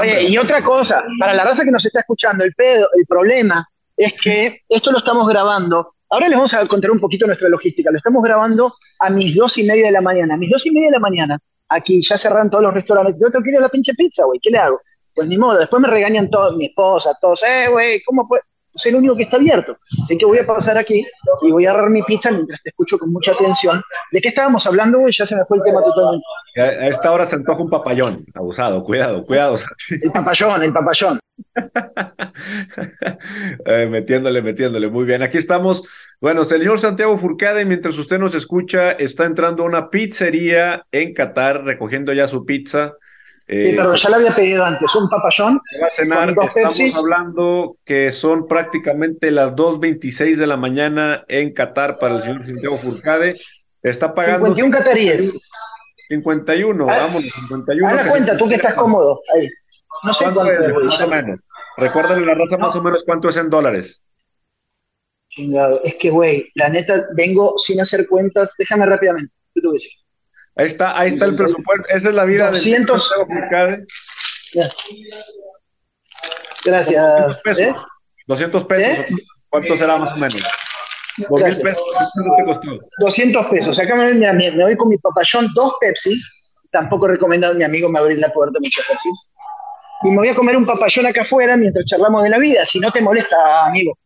Oye, 0.00 0.24
y 0.24 0.36
otra 0.36 0.62
cosa, 0.62 1.04
para 1.20 1.34
la 1.34 1.44
raza 1.44 1.64
que 1.64 1.70
nos 1.70 1.86
está 1.86 2.00
escuchando, 2.00 2.44
el 2.44 2.52
pedo, 2.54 2.88
el 2.92 3.06
problema 3.06 3.64
es 3.96 4.14
que 4.20 4.62
esto 4.68 4.90
lo 4.90 4.98
estamos 4.98 5.28
grabando. 5.28 5.94
Ahora 6.10 6.26
les 6.26 6.36
vamos 6.36 6.54
a 6.54 6.66
contar 6.66 6.90
un 6.90 6.98
poquito 6.98 7.26
nuestra 7.26 7.48
logística. 7.48 7.90
Lo 7.92 7.98
estamos 7.98 8.22
grabando 8.22 8.72
a 8.98 9.10
mis 9.10 9.36
dos 9.36 9.58
y 9.58 9.62
media 9.62 9.86
de 9.86 9.92
la 9.92 10.00
mañana. 10.00 10.34
A 10.34 10.36
mis 10.38 10.50
dos 10.50 10.66
y 10.66 10.72
media 10.72 10.88
de 10.88 10.92
la 10.92 11.00
mañana, 11.00 11.38
aquí 11.68 12.00
ya 12.02 12.18
cerraron 12.18 12.50
todos 12.50 12.64
los 12.64 12.74
restaurantes. 12.74 13.16
Yo 13.20 13.30
tengo 13.30 13.44
que 13.44 13.50
ir 13.50 13.58
a 13.58 13.60
la 13.60 13.68
pinche 13.68 13.94
pizza, 13.94 14.24
güey. 14.24 14.40
¿Qué 14.42 14.50
le 14.50 14.58
hago? 14.58 14.80
Pues 15.14 15.28
ni 15.28 15.38
modo. 15.38 15.58
Después 15.58 15.80
me 15.80 15.88
regañan 15.88 16.30
todos, 16.30 16.56
mi 16.56 16.66
esposa, 16.66 17.16
todos. 17.20 17.42
Eh, 17.44 17.68
güey, 17.70 18.02
¿cómo 18.02 18.26
puede? 18.26 18.42
Es 18.74 18.86
el 18.86 18.96
único 18.96 19.16
que 19.16 19.24
está 19.24 19.36
abierto. 19.36 19.76
Así 20.02 20.16
que 20.18 20.26
voy 20.26 20.38
a 20.38 20.46
pasar 20.46 20.76
aquí 20.78 21.04
y 21.42 21.50
voy 21.50 21.66
a 21.66 21.70
agarrar 21.70 21.90
mi 21.90 22.02
pizza 22.02 22.30
mientras 22.30 22.62
te 22.62 22.70
escucho 22.70 22.98
con 22.98 23.12
mucha 23.12 23.32
atención. 23.32 23.80
¿De 24.12 24.20
qué 24.20 24.28
estábamos 24.28 24.66
hablando? 24.66 25.00
Ya 25.06 25.26
se 25.26 25.36
me 25.36 25.44
fue 25.46 25.58
el 25.58 25.64
tema 25.64 25.82
totalmente. 25.82 26.24
A 26.56 26.88
esta 26.88 27.12
hora 27.12 27.24
se 27.24 27.36
antoja 27.36 27.62
un 27.62 27.70
papayón. 27.70 28.24
Abusado, 28.34 28.82
cuidado, 28.82 29.24
cuidado. 29.24 29.56
El 30.02 30.12
papayón, 30.12 30.62
el 30.62 30.72
papayón. 30.72 31.18
Eh, 33.66 33.86
metiéndole, 33.88 34.42
metiéndole. 34.42 34.88
Muy 34.88 35.04
bien. 35.04 35.22
Aquí 35.22 35.38
estamos. 35.38 35.84
Bueno, 36.20 36.44
señor 36.44 36.80
Santiago 36.80 37.18
Furcade, 37.18 37.64
mientras 37.64 37.96
usted 37.98 38.18
nos 38.18 38.34
escucha, 38.34 38.92
está 38.92 39.24
entrando 39.24 39.62
a 39.62 39.66
una 39.66 39.90
pizzería 39.90 40.84
en 40.92 41.14
Qatar, 41.14 41.64
recogiendo 41.64 42.12
ya 42.12 42.28
su 42.28 42.44
pizza. 42.44 42.94
Sí, 43.50 43.72
pero 43.74 43.94
ya 43.94 44.10
lo 44.10 44.16
había 44.16 44.30
pedido 44.30 44.62
antes, 44.62 44.94
un 44.94 45.08
papayón. 45.08 45.58
Va 45.82 45.86
a 45.86 45.90
cenar, 45.90 46.28
estamos 46.30 46.96
hablando 46.98 47.78
que 47.82 48.12
son 48.12 48.46
prácticamente 48.46 49.30
las 49.30 49.54
2.26 49.54 50.36
de 50.36 50.46
la 50.46 50.58
mañana 50.58 51.24
en 51.28 51.54
Qatar 51.54 51.98
para 51.98 52.16
el 52.16 52.22
señor 52.22 52.44
Santiago 52.44 52.76
Furcade. 52.76 53.36
Está 53.82 54.14
pagando. 54.14 54.48
51 54.48 54.76
cataríes. 54.76 55.50
51, 56.10 56.86
ah, 56.90 56.98
vamos, 56.98 57.22
51. 57.22 57.88
Haz 57.88 58.06
cuenta, 58.08 58.36
tú 58.36 58.48
que 58.48 58.56
estás 58.56 58.74
cómodo. 58.74 59.22
Ahí. 59.34 59.48
No 60.04 60.12
sé 60.12 60.24
cuánto, 60.24 60.52
es, 60.52 60.84
más 60.84 61.00
o 61.00 61.08
menos. 61.08 61.40
Recuérdale 61.78 62.26
la 62.26 62.34
raza 62.34 62.58
más 62.58 62.76
o 62.76 62.82
menos 62.82 63.02
cuánto 63.06 63.30
es 63.30 63.36
en 63.38 63.48
dólares. 63.48 64.02
Chingado, 65.30 65.80
es 65.84 65.94
que, 65.94 66.10
güey, 66.10 66.50
la 66.54 66.68
neta, 66.68 67.06
vengo 67.14 67.54
sin 67.56 67.80
hacer 67.80 68.06
cuentas. 68.08 68.54
Déjame 68.58 68.84
rápidamente. 68.84 69.32
¿Qué 69.54 69.62
tú 69.62 69.72
decir? 69.72 69.92
Ahí 70.58 70.66
está, 70.66 70.98
ahí 70.98 71.12
está 71.12 71.24
el 71.24 71.36
presupuesto. 71.36 71.86
Esa 71.88 72.08
es 72.08 72.14
la 72.16 72.24
vida 72.24 72.50
200, 72.50 73.10
de 73.28 73.86
Gracias. 76.64 77.04
200 77.04 77.42
pesos. 77.44 77.62
¿Eh? 77.62 77.74
200 78.26 78.64
pesos. 78.64 78.98
¿Eh? 78.98 79.06
¿Cuánto 79.48 79.76
será 79.76 79.98
más 79.98 80.12
o 80.12 80.16
menos? 80.16 80.42
200 81.30 81.62
pesos. 81.62 81.84
200 82.98 83.46
pesos. 83.46 83.78
Acá 83.78 83.94
me, 83.94 84.12
me, 84.14 84.32
me 84.32 84.64
voy 84.64 84.76
con 84.76 84.88
mi 84.88 84.98
papayón, 84.98 85.48
dos 85.54 85.74
Pepsis. 85.80 86.50
Tampoco 86.72 87.06
he 87.06 87.10
recomendado 87.10 87.54
a 87.54 87.56
mi 87.56 87.62
amigo 87.62 87.88
me 87.88 88.00
abrir 88.00 88.18
la 88.18 88.32
puerta 88.32 88.58
muchas 88.58 88.84
Pepsis. 88.84 89.32
Y 90.02 90.10
me 90.10 90.16
voy 90.16 90.28
a 90.28 90.34
comer 90.34 90.56
un 90.56 90.66
papayón 90.66 91.06
acá 91.06 91.22
afuera 91.22 91.56
mientras 91.56 91.86
charlamos 91.86 92.24
de 92.24 92.30
la 92.30 92.38
vida. 92.38 92.66
Si 92.66 92.80
no 92.80 92.90
te 92.90 93.00
molesta, 93.00 93.66
amigo. 93.66 93.96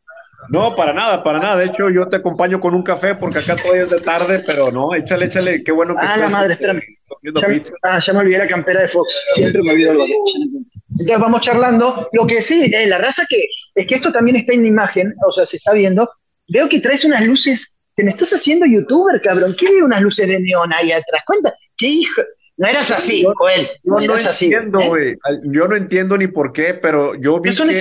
No, 0.48 0.74
para 0.74 0.92
nada, 0.92 1.22
para 1.22 1.38
nada. 1.38 1.56
De 1.56 1.66
hecho, 1.66 1.90
yo 1.90 2.08
te 2.08 2.16
acompaño 2.16 2.60
con 2.60 2.74
un 2.74 2.82
café 2.82 3.14
porque 3.14 3.38
acá 3.38 3.56
todavía 3.56 3.84
es 3.84 3.90
de 3.90 4.00
tarde, 4.00 4.42
pero 4.46 4.70
no, 4.70 4.94
échale, 4.94 5.26
échale, 5.26 5.62
qué 5.62 5.72
bueno 5.72 5.94
que 5.94 6.06
Ah, 6.06 6.16
la 6.16 6.28
madre, 6.28 6.54
espérame. 6.54 6.82
Ya, 7.22 7.46
ah, 7.82 7.98
ya 7.98 8.12
me 8.12 8.18
olvidé 8.20 8.38
la 8.38 8.48
campera 8.48 8.80
de 8.82 8.88
Fox. 8.88 9.08
Siempre 9.34 9.62
me 9.62 9.72
olvido 9.72 9.90
algo. 9.92 10.04
Entonces 10.04 11.18
vamos 11.18 11.40
charlando. 11.40 12.08
Lo 12.12 12.26
que 12.26 12.42
sí, 12.42 12.70
eh, 12.74 12.86
la 12.86 12.98
raza 12.98 13.24
que 13.28 13.46
es 13.74 13.86
que 13.86 13.94
esto 13.94 14.12
también 14.12 14.36
está 14.36 14.52
en 14.54 14.66
imagen, 14.66 15.14
o 15.26 15.32
sea, 15.32 15.46
se 15.46 15.56
está 15.58 15.72
viendo. 15.72 16.08
Veo 16.48 16.68
que 16.68 16.80
traes 16.80 17.04
unas 17.04 17.24
luces. 17.24 17.78
Te 17.94 18.04
me 18.04 18.10
estás 18.10 18.32
haciendo 18.32 18.64
youtuber, 18.66 19.20
cabrón. 19.20 19.54
¿Qué 19.58 19.66
veo 19.66 19.84
unas 19.84 20.00
luces 20.00 20.26
de 20.26 20.40
neón 20.40 20.72
ahí 20.72 20.90
atrás? 20.92 21.22
Cuenta, 21.26 21.54
qué 21.76 21.88
hijo. 21.88 22.22
No 22.56 22.68
eras 22.68 22.90
así, 22.90 23.24
Joel. 23.36 23.68
No, 23.82 23.96
no, 23.96 24.02
eras 24.02 24.26
así. 24.26 24.46
Entiendo, 24.46 24.96
¿eh? 24.96 25.16
Yo 25.44 25.66
no 25.68 25.76
entiendo 25.76 26.16
ni 26.16 26.28
por 26.28 26.52
qué, 26.52 26.74
pero 26.74 27.14
yo 27.20 27.40
vi 27.40 27.50
¿Qué 27.50 27.56
son 27.56 27.68
que... 27.68 27.80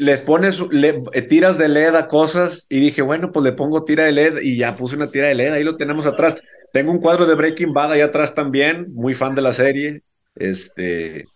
les 0.00 0.22
pones, 0.22 0.58
le, 0.70 1.02
eh, 1.12 1.20
tiras 1.20 1.58
de 1.58 1.68
LED 1.68 1.94
a 1.94 2.08
cosas 2.08 2.64
y 2.70 2.80
dije, 2.80 3.02
bueno, 3.02 3.32
pues 3.32 3.44
le 3.44 3.52
pongo 3.52 3.84
tira 3.84 4.04
de 4.04 4.12
LED 4.12 4.40
y 4.40 4.56
ya 4.56 4.74
puse 4.74 4.96
una 4.96 5.10
tira 5.10 5.28
de 5.28 5.34
LED, 5.34 5.52
ahí 5.52 5.62
lo 5.62 5.76
tenemos 5.76 6.06
atrás. 6.06 6.36
Tengo 6.72 6.90
un 6.90 7.00
cuadro 7.00 7.26
de 7.26 7.34
Breaking 7.34 7.74
Bad 7.74 7.92
ahí 7.92 8.00
atrás 8.00 8.34
también, 8.34 8.86
muy 8.94 9.12
fan 9.12 9.34
de 9.34 9.42
la 9.42 9.52
serie. 9.52 10.02
Este, 10.34 11.26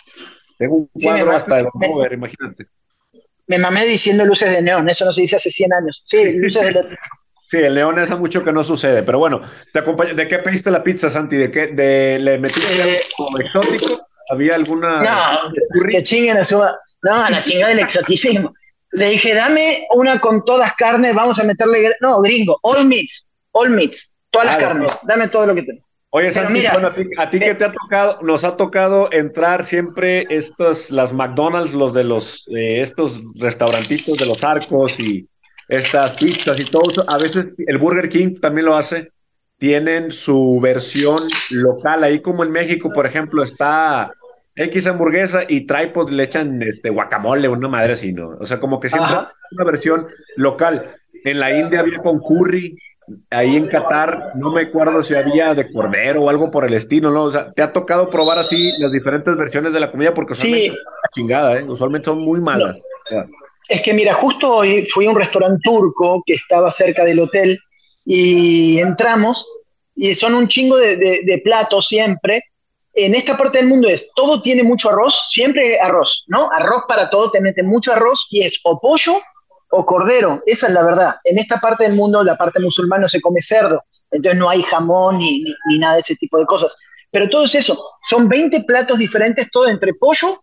tengo 0.58 0.76
un 0.76 0.90
cuadro 0.94 1.32
hasta 1.32 1.56
de 1.56 1.64
Mover, 1.74 2.14
imagínate. 2.14 2.66
Me 3.46 3.58
mamé 3.58 3.84
diciendo 3.84 4.24
luces 4.24 4.50
de 4.50 4.62
neón, 4.62 4.88
eso 4.88 5.04
no 5.04 5.12
se 5.12 5.20
dice 5.20 5.36
hace 5.36 5.50
100 5.50 5.72
años. 5.74 6.02
Sí, 6.06 6.32
luces 6.38 6.62
de 6.62 6.72
neón. 6.72 6.86
Sí, 7.50 7.58
el 7.58 7.74
neón 7.74 7.98
es 7.98 8.08
mucho 8.18 8.42
que 8.42 8.52
no 8.52 8.64
sucede, 8.64 9.02
pero 9.02 9.18
bueno, 9.18 9.42
te 9.74 9.82
¿de 10.14 10.26
qué 10.26 10.38
pediste 10.38 10.70
la 10.70 10.82
pizza, 10.82 11.10
Santi? 11.10 11.36
¿De 11.36 11.50
qué? 11.50 11.66
De, 11.66 12.18
¿Le 12.18 12.38
metiste 12.38 12.72
eh, 12.72 12.98
algo 13.18 13.40
exótico? 13.40 14.06
¿Había 14.30 14.54
alguna...? 14.54 15.02
No, 15.02 15.86
que 15.90 16.02
chinguen 16.02 16.38
a 16.38 16.44
su... 16.44 16.62
No, 17.04 17.30
la 17.30 17.42
chingada 17.42 17.68
del 17.68 17.80
exoticismo. 17.80 18.54
Le 18.92 19.10
dije, 19.10 19.34
dame 19.34 19.86
una 19.94 20.18
con 20.20 20.44
todas 20.44 20.72
carnes, 20.74 21.14
vamos 21.14 21.38
a 21.38 21.44
meterle... 21.44 21.94
No, 22.00 22.20
gringo, 22.22 22.58
all 22.62 22.86
meats, 22.86 23.30
all 23.52 23.70
meats, 23.70 24.16
todas 24.30 24.46
las 24.46 24.56
carnes, 24.56 24.98
dame 25.02 25.28
todo 25.28 25.48
lo 25.48 25.54
que 25.54 25.62
tengo. 25.62 25.84
Oye, 26.16 26.32
Santi, 26.32 26.64
a 26.64 27.30
ti, 27.30 27.40
que 27.40 27.54
te 27.56 27.64
ha 27.64 27.72
tocado, 27.72 28.18
nos 28.22 28.44
ha 28.44 28.56
tocado 28.56 29.12
entrar 29.12 29.64
siempre 29.64 30.24
estos, 30.30 30.92
las 30.92 31.12
McDonald's, 31.12 31.74
los 31.74 31.92
de 31.92 32.04
los, 32.04 32.46
eh, 32.56 32.80
estos 32.80 33.20
restaurantitos 33.34 34.16
de 34.16 34.26
los 34.26 34.42
arcos 34.44 34.98
y 35.00 35.28
estas 35.68 36.16
pizzas 36.16 36.58
y 36.60 36.64
todo 36.64 36.88
eso. 36.88 37.04
A 37.08 37.18
veces 37.18 37.46
el 37.58 37.78
Burger 37.78 38.08
King 38.08 38.38
también 38.40 38.66
lo 38.66 38.76
hace. 38.76 39.10
Tienen 39.58 40.12
su 40.12 40.60
versión 40.62 41.20
local. 41.50 42.04
Ahí 42.04 42.22
como 42.22 42.44
en 42.44 42.52
México, 42.52 42.92
por 42.92 43.06
ejemplo, 43.06 43.42
está 43.42 44.12
X 44.56 44.86
hamburguesa 44.86 45.42
y 45.48 45.62
pues 45.62 46.10
le 46.10 46.24
echan 46.24 46.62
este 46.62 46.90
guacamole, 46.90 47.48
una 47.48 47.68
madre 47.68 47.94
así, 47.94 48.12
¿no? 48.12 48.36
O 48.40 48.46
sea, 48.46 48.60
como 48.60 48.78
que 48.78 48.88
siempre 48.88 49.14
una 49.52 49.64
versión 49.64 50.06
local. 50.36 50.94
En 51.24 51.40
la 51.40 51.56
India 51.56 51.80
había 51.80 51.98
con 51.98 52.20
curry, 52.20 52.76
ahí 53.30 53.56
en 53.56 53.66
Qatar, 53.66 54.32
no 54.34 54.52
me 54.52 54.62
acuerdo 54.62 55.02
si 55.02 55.14
había 55.14 55.54
de 55.54 55.70
cordero 55.70 56.22
o 56.22 56.30
algo 56.30 56.50
por 56.50 56.64
el 56.64 56.74
estilo, 56.74 57.10
¿no? 57.10 57.24
O 57.24 57.32
sea, 57.32 57.52
te 57.52 57.62
ha 57.62 57.72
tocado 57.72 58.10
probar 58.10 58.38
así 58.38 58.72
las 58.78 58.92
diferentes 58.92 59.36
versiones 59.36 59.72
de 59.72 59.80
la 59.80 59.90
comida 59.90 60.14
porque 60.14 60.32
usualmente 60.32 60.70
sí. 60.70 60.76
chingada, 61.14 61.58
¿eh? 61.58 61.64
Usualmente 61.64 62.06
son 62.06 62.20
muy 62.20 62.40
malas. 62.40 62.80
Es 63.68 63.80
que 63.80 63.92
mira, 63.92 64.12
justo 64.14 64.56
hoy 64.56 64.86
fui 64.86 65.06
a 65.06 65.10
un 65.10 65.16
restaurante 65.16 65.60
turco 65.64 66.22
que 66.24 66.34
estaba 66.34 66.70
cerca 66.70 67.04
del 67.04 67.20
hotel 67.20 67.58
y 68.04 68.78
entramos 68.78 69.48
y 69.96 70.14
son 70.14 70.34
un 70.34 70.46
chingo 70.46 70.76
de, 70.76 70.96
de 70.96 71.40
platos 71.42 71.88
siempre. 71.88 72.44
En 72.96 73.14
esta 73.14 73.36
parte 73.36 73.58
del 73.58 73.68
mundo 73.68 73.88
es, 73.88 74.12
todo 74.14 74.40
tiene 74.40 74.62
mucho 74.62 74.90
arroz, 74.90 75.24
siempre 75.28 75.80
arroz, 75.80 76.24
¿no? 76.28 76.48
Arroz 76.52 76.84
para 76.86 77.10
todo, 77.10 77.30
te 77.30 77.40
meten 77.40 77.66
mucho 77.66 77.92
arroz 77.92 78.26
y 78.30 78.44
es 78.44 78.60
o 78.64 78.80
pollo 78.80 79.14
o 79.70 79.84
cordero, 79.84 80.42
esa 80.46 80.68
es 80.68 80.74
la 80.74 80.84
verdad. 80.84 81.16
En 81.24 81.38
esta 81.38 81.58
parte 81.58 81.84
del 81.84 81.94
mundo, 81.94 82.22
la 82.22 82.36
parte 82.36 82.60
musulmana, 82.60 83.08
se 83.08 83.20
come 83.20 83.40
cerdo, 83.42 83.80
entonces 84.10 84.38
no 84.38 84.48
hay 84.48 84.62
jamón 84.62 85.18
ni, 85.18 85.42
ni, 85.68 85.78
nada 85.78 85.94
de 85.94 86.00
ese 86.00 86.14
tipo 86.16 86.38
de 86.38 86.46
cosas. 86.46 86.76
Pero 87.10 87.28
todo 87.28 87.44
es 87.44 87.54
eso, 87.56 87.76
son 88.08 88.28
20 88.28 88.62
platos 88.62 88.98
diferentes, 88.98 89.50
todo 89.50 89.68
entre 89.68 89.94
pollo, 89.94 90.36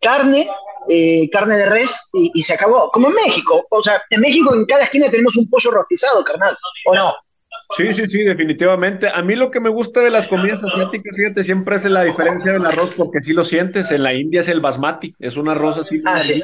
carne, 0.00 0.48
eh, 0.88 1.28
carne 1.30 1.56
de 1.56 1.66
res 1.66 2.08
y, 2.12 2.40
se 2.42 2.54
acabó. 2.54 2.90
Como 2.90 3.08
en 3.08 3.14
México, 3.14 3.66
o 3.70 3.82
sea, 3.82 4.02
en 4.08 4.20
México 4.20 4.54
en 4.54 4.64
cada 4.64 4.84
esquina 4.84 5.10
tenemos 5.10 5.36
un 5.36 5.48
pollo 5.48 5.70
rostizado, 5.70 6.24
carnal, 6.24 6.56
¿o 6.86 6.94
no? 6.94 7.12
Sí, 7.76 7.92
sí, 7.92 8.06
sí, 8.08 8.24
definitivamente. 8.24 9.08
A 9.12 9.22
mí 9.22 9.36
lo 9.36 9.50
que 9.50 9.60
me 9.60 9.68
gusta 9.68 10.00
de 10.00 10.10
las 10.10 10.26
comidas 10.26 10.64
asiáticas, 10.64 11.14
fíjate, 11.16 11.44
siempre 11.44 11.76
es 11.76 11.84
la 11.84 12.02
diferencia 12.02 12.52
del 12.52 12.64
arroz, 12.64 12.94
porque 12.96 13.20
si 13.20 13.32
lo 13.32 13.44
sientes. 13.44 13.90
En 13.90 14.02
la 14.02 14.14
India 14.14 14.40
es 14.40 14.48
el 14.48 14.60
basmati, 14.60 15.14
es 15.18 15.36
un 15.36 15.48
arroz 15.48 15.78
así. 15.78 16.00
Ah, 16.06 16.22
sí. 16.22 16.42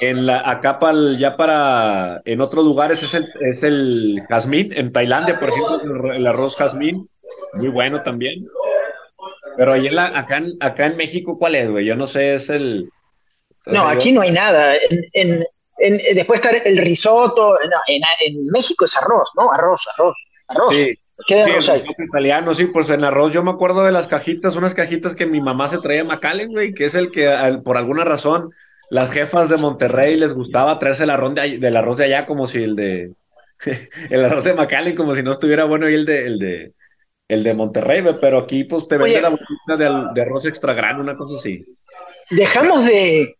En 0.00 0.26
la, 0.26 0.48
acá 0.48 0.78
para 0.78 1.12
ya 1.18 1.36
para, 1.36 2.22
en 2.24 2.40
otros 2.40 2.64
lugares 2.64 3.02
es 3.02 3.14
el, 3.14 3.26
es 3.40 3.62
el 3.64 4.22
jazmín, 4.28 4.72
en 4.76 4.92
Tailandia, 4.92 5.40
por 5.40 5.48
ejemplo, 5.48 6.12
el 6.12 6.26
arroz 6.26 6.56
jazmín, 6.56 7.08
muy 7.54 7.68
bueno 7.68 8.02
también. 8.02 8.46
Pero 9.56 9.72
ahí 9.72 9.88
en 9.88 9.96
la, 9.96 10.16
acá, 10.16 10.36
en, 10.36 10.52
acá 10.60 10.86
en 10.86 10.96
México, 10.96 11.36
¿cuál 11.36 11.56
es, 11.56 11.68
güey? 11.68 11.84
Yo 11.84 11.96
no 11.96 12.06
sé, 12.06 12.34
es 12.34 12.48
el... 12.48 12.88
No, 13.66 13.88
aquí 13.88 14.12
no 14.12 14.20
hay 14.20 14.30
nada. 14.30 14.76
En, 14.76 15.00
en, 15.14 15.44
después 16.14 16.40
está 16.40 16.56
el 16.56 16.78
risotto, 16.78 17.54
en, 17.86 18.50
México 18.50 18.84
es 18.84 18.96
arroz, 18.96 19.30
¿no? 19.36 19.52
Arroz, 19.52 19.82
arroz, 19.94 20.16
arroz. 20.48 20.74
Sí. 20.74 20.98
¿Qué 21.26 21.42
arroz 21.42 21.68
hay? 21.68 21.82
italiano, 21.98 22.54
sí, 22.54 22.66
pues 22.66 22.90
en 22.90 23.02
arroz 23.02 23.32
yo 23.32 23.42
me 23.42 23.50
acuerdo 23.50 23.84
de 23.84 23.92
las 23.92 24.06
cajitas, 24.06 24.54
unas 24.54 24.74
cajitas 24.74 25.16
que 25.16 25.26
mi 25.26 25.40
mamá 25.40 25.68
se 25.68 25.78
traía 25.78 26.02
a 26.02 26.04
Macallen, 26.04 26.50
güey, 26.50 26.74
que 26.74 26.84
es 26.84 26.94
el 26.94 27.10
que 27.10 27.28
por 27.64 27.76
alguna 27.76 28.04
razón 28.04 28.50
las 28.90 29.10
jefas 29.10 29.48
de 29.48 29.56
Monterrey 29.56 30.16
les 30.16 30.34
gustaba 30.34 30.78
traerse 30.78 31.04
el 31.04 31.10
arroz 31.10 31.34
de, 31.34 31.58
del 31.58 31.76
arroz 31.76 31.96
de 31.96 32.04
allá 32.04 32.24
como 32.24 32.46
si 32.46 32.62
el 32.62 32.76
de 32.76 33.12
el 34.10 34.24
arroz 34.24 34.44
de 34.44 34.54
Macallen 34.54 34.96
como 34.96 35.14
si 35.14 35.22
no 35.22 35.32
estuviera 35.32 35.64
bueno 35.64 35.88
y 35.90 35.94
el 35.94 36.06
de 36.06 36.26
el 36.26 36.38
de 36.38 36.72
el 37.28 37.42
de 37.42 37.54
Monterrey, 37.54 38.02
pero 38.20 38.38
aquí 38.38 38.64
pues 38.64 38.88
te 38.88 38.96
vende 38.96 39.20
la 39.20 39.28
bolsita 39.28 39.76
de, 39.76 40.22
arroz 40.22 40.46
extra 40.46 40.72
grano, 40.72 41.02
una 41.02 41.14
cosa 41.14 41.36
así. 41.36 41.62
Dejamos 42.30 42.86
de 42.86 43.36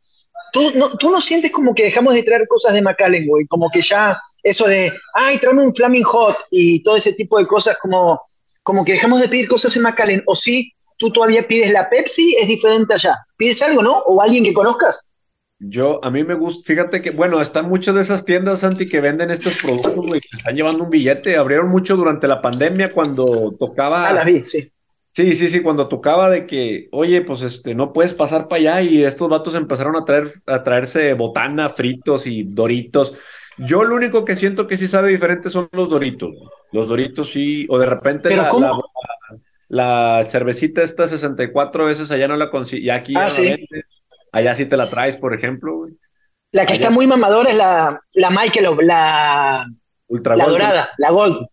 ¿Tú 0.52 0.73
no, 0.75 0.97
tú 0.97 1.11
no 1.11 1.21
sientes 1.21 1.50
como 1.50 1.75
que 1.75 1.85
dejamos 1.85 2.14
de 2.14 2.23
traer 2.23 2.47
cosas 2.49 2.73
de 2.73 2.83
Macallen, 2.83 3.26
güey, 3.26 3.47
como 3.47 3.71
que 3.71 3.83
ya 3.83 4.19
eso 4.43 4.67
de, 4.67 4.93
ay, 5.14 5.38
tráeme 5.38 5.62
un 5.62 5.75
Flaming 5.75 6.05
Hot 6.05 6.37
y 6.50 6.83
todo 6.83 6.97
ese 6.97 7.12
tipo 7.12 7.38
de 7.38 7.47
cosas 7.47 7.76
como 7.78 8.21
como 8.69 8.85
que 8.85 8.93
dejamos 8.93 9.23
de 9.23 9.28
pedir 9.28 9.49
cosas 9.49 9.75
en 9.76 9.83
Macallen 9.83 10.23
o 10.26 10.37
sí, 10.37 10.75
tú 10.99 11.11
todavía 11.11 11.49
pides 11.49 11.73
la 11.73 11.88
Pepsi, 11.88 12.37
es 12.38 12.47
diferente 12.47 12.93
allá. 12.93 13.17
¿Pides 13.38 13.62
algo, 13.62 13.83
no? 13.83 13.97
¿O 14.00 14.21
alguien 14.21 14.45
que 14.45 14.52
conozcas? 14.52 15.11
Yo, 15.59 16.05
a 16.05 16.11
mí 16.11 16.23
me 16.23 16.35
gusta, 16.35 16.67
fíjate 16.67 17.00
que, 17.00 17.11
bueno, 17.11 17.40
están 17.40 17.67
muchas 17.67 17.95
de 17.95 18.02
esas 18.02 18.26
tiendas, 18.26 18.61
Santi, 18.61 18.85
que 18.85 19.00
venden 19.00 19.31
estos 19.31 19.57
productos, 19.57 20.07
güey, 20.07 20.21
se 20.21 20.37
están 20.37 20.55
llevando 20.55 20.85
un 20.85 20.90
billete. 20.90 21.37
Abrieron 21.37 21.71
mucho 21.71 21.97
durante 21.97 22.28
la 22.28 22.43
pandemia 22.43 22.93
cuando 22.93 23.57
tocaba. 23.59 24.07
Ah, 24.07 24.12
la 24.12 24.25
vi, 24.25 24.45
sí. 24.45 24.71
Sí, 25.18 25.34
sí, 25.34 25.48
sí, 25.48 25.62
cuando 25.62 25.88
tocaba 25.88 26.30
de 26.30 26.46
que, 26.46 26.88
oye, 26.92 27.22
pues 27.22 27.42
este, 27.42 27.75
no 27.75 27.92
puedes 27.92 28.14
pasar 28.14 28.46
para 28.46 28.60
allá 28.60 28.82
y 28.82 29.02
estos 29.02 29.28
vatos 29.28 29.56
empezaron 29.56 29.96
a 29.96 30.04
traer, 30.04 30.28
a 30.46 30.62
traerse 30.62 31.12
botana, 31.14 31.70
fritos 31.70 32.25
y 32.28 32.44
doritos. 32.44 33.14
Yo 33.56 33.82
lo 33.82 33.96
único 33.96 34.25
que 34.25 34.37
siento 34.37 34.68
que 34.68 34.76
sí 34.76 34.87
sabe 34.87 35.10
diferente 35.10 35.50
son 35.50 35.68
los 35.72 35.90
doritos. 35.90 36.37
Los 36.70 36.87
doritos 36.87 37.32
sí, 37.32 37.66
o 37.68 37.80
de 37.80 37.87
repente 37.87 38.37
la, 38.37 38.48
la, 39.66 40.25
cervecita 40.30 40.84
esta 40.84 41.08
64 41.08 41.87
veces 41.87 42.12
allá 42.12 42.28
no 42.28 42.37
la 42.37 42.48
consigo, 42.48 42.84
y 42.84 42.90
aquí 42.90 43.14
ah, 43.16 43.28
sí. 43.28 43.66
Allá 44.30 44.54
sí 44.54 44.66
te 44.66 44.76
la 44.76 44.88
traes, 44.88 45.16
por 45.16 45.34
ejemplo, 45.34 45.88
La 46.52 46.64
que 46.64 46.75
está 46.75 46.90
muy 46.90 47.08
mamadora 47.08 47.50
es 47.50 47.56
la, 47.56 47.98
la 48.12 48.30
Michael, 48.30 48.68
la, 48.82 49.66
Ultra 50.09 50.37
la 50.37 50.47
dorada, 50.47 50.88
la 50.97 51.11
Gold. 51.11 51.47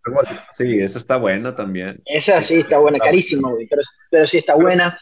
Sí, 0.53 0.79
esa 0.79 0.97
está 0.97 1.17
buena 1.17 1.55
también. 1.55 2.01
Esa 2.05 2.41
sí 2.41 2.55
está 2.55 2.79
buena, 2.79 2.99
carísima, 2.99 3.49
pero, 3.69 3.81
pero, 4.09 4.25
sí 4.25 4.37
está 4.37 4.55
buena. 4.55 4.97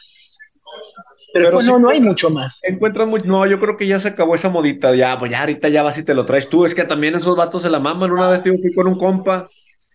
Pero, 1.32 1.52
pues 1.52 1.66
no, 1.66 1.78
no 1.78 1.88
hay 1.88 2.00
mucho 2.00 2.30
más. 2.30 2.60
Encuentran 2.64 3.08
mucho. 3.08 3.24
No, 3.26 3.46
yo 3.46 3.60
creo 3.60 3.76
que 3.76 3.86
ya 3.86 4.00
se 4.00 4.08
acabó 4.08 4.34
esa 4.34 4.48
modita. 4.48 4.94
Ya, 4.94 5.16
pues 5.18 5.30
ya 5.30 5.40
ahorita 5.40 5.68
ya 5.68 5.82
vas 5.84 5.98
y 5.98 6.04
te 6.04 6.14
lo 6.14 6.26
traes 6.26 6.48
tú. 6.48 6.64
Es 6.64 6.74
que 6.74 6.84
también 6.84 7.14
esos 7.14 7.36
vatos 7.36 7.62
se 7.62 7.70
la 7.70 7.78
maman. 7.78 8.10
Una 8.10 8.28
vez 8.28 8.42
tío, 8.42 8.54
fui 8.58 8.74
con 8.74 8.88
un 8.88 8.98
compa 8.98 9.46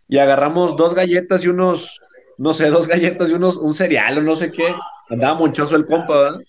y 0.07 0.17
agarramos 0.17 0.77
dos 0.77 0.95
galletas 0.95 1.43
y 1.43 1.47
unos, 1.47 2.01
no 2.37 2.53
sé, 2.53 2.69
dos 2.69 2.87
galletas 2.87 3.29
y 3.29 3.33
unos, 3.33 3.57
un 3.57 3.73
cereal 3.73 4.17
o 4.17 4.21
no 4.21 4.35
sé 4.35 4.51
qué. 4.51 4.73
Andaba 5.09 5.35
monchoso 5.35 5.75
el 5.75 5.85
compa, 5.85 6.17
¿verdad? 6.17 6.39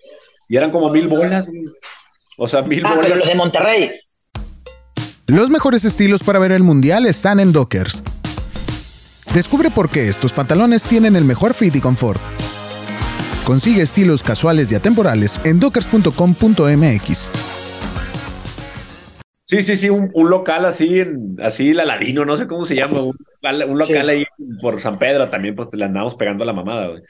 Y 0.49 0.57
eran 0.57 0.71
como 0.71 0.91
mil 0.91 1.09
bolas, 1.09 1.45
O 2.37 2.47
sea, 2.47 2.63
mil 2.63 2.85
ah, 2.85 2.91
bolas. 2.95 3.07
Pero 3.07 3.17
los 3.17 3.29
de 3.29 3.35
Monterrey. 3.35 3.91
Los 5.31 5.49
mejores 5.49 5.85
estilos 5.85 6.25
para 6.25 6.41
ver 6.41 6.51
el 6.51 6.65
mundial 6.65 7.07
están 7.07 7.39
en 7.39 7.53
Dockers. 7.53 8.03
Descubre 9.33 9.71
por 9.71 9.89
qué 9.89 10.09
estos 10.09 10.33
pantalones 10.33 10.83
tienen 10.89 11.15
el 11.15 11.25
mejor 11.25 11.55
fit 11.55 11.77
y 11.77 11.81
confort. 11.81 12.21
Consigue 13.45 13.81
estilos 13.81 14.25
casuales 14.25 14.73
y 14.73 14.75
atemporales 14.75 15.41
en 15.45 15.61
dockers.com.mx. 15.61 17.31
Sí, 19.47 19.63
sí, 19.63 19.77
sí, 19.77 19.89
un, 19.89 20.11
local 20.29 20.65
así, 20.65 21.01
así 21.41 21.75
la 21.75 21.85
ladino, 21.85 22.25
no 22.25 22.37
sé 22.37 22.49
cómo 22.49 22.67
se 22.67 22.75
llama, 22.75 23.01
un, 23.01 23.79
local 23.79 24.09
ahí 24.09 24.25
por 24.61 24.81
San 24.81 24.99
Pedro 24.99 25.29
también, 25.29 25.55
pues 25.55 25.69
le 25.73 25.85
andamos 25.85 26.17
pegando 26.17 26.43
a 26.43 26.47
la 26.47 26.53
mamada, 26.53 26.89
güey. 26.89 27.03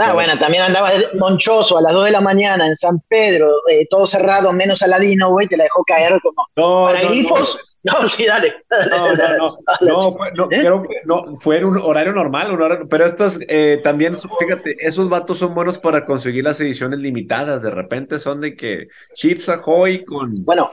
Ah, 0.00 0.12
bueno, 0.14 0.38
también 0.38 0.62
andaba 0.62 0.90
monchoso 1.18 1.78
a 1.78 1.82
las 1.82 1.92
2 1.92 2.06
de 2.06 2.10
la 2.12 2.20
mañana 2.20 2.66
en 2.66 2.76
San 2.76 3.00
Pedro, 3.08 3.50
eh, 3.68 3.86
todo 3.90 4.06
cerrado, 4.06 4.52
menos 4.52 4.82
Aladino, 4.82 5.30
güey, 5.30 5.48
te 5.48 5.56
la 5.56 5.64
dejó 5.64 5.84
caer 5.84 6.20
como 6.22 6.46
no, 6.56 6.86
para 6.86 7.02
no, 7.02 7.10
grifos. 7.10 7.67
No. 7.82 8.08
sí, 8.08 8.26
dale. 8.26 8.54
No, 8.70 9.14
no, 9.14 9.36
no. 9.36 9.58
no, 9.80 10.12
fue, 10.12 10.32
no 10.32 10.44
¿Eh? 10.50 10.60
creo 10.60 10.82
que 10.82 10.96
no, 11.04 11.34
fue 11.36 11.58
en 11.58 11.64
un 11.64 11.78
horario 11.78 12.12
normal, 12.12 12.52
un 12.52 12.62
horario, 12.62 12.88
pero 12.88 13.06
estas 13.06 13.38
eh, 13.48 13.80
también, 13.82 14.16
fíjate, 14.38 14.76
esos 14.80 15.08
vatos 15.08 15.38
son 15.38 15.54
buenos 15.54 15.78
para 15.78 16.04
conseguir 16.04 16.44
las 16.44 16.60
ediciones 16.60 16.98
limitadas. 16.98 17.62
De 17.62 17.70
repente 17.70 18.18
son 18.18 18.40
de 18.40 18.56
que 18.56 18.88
Chips 19.14 19.48
Ahoy 19.48 20.04
con. 20.04 20.44
Bueno, 20.44 20.72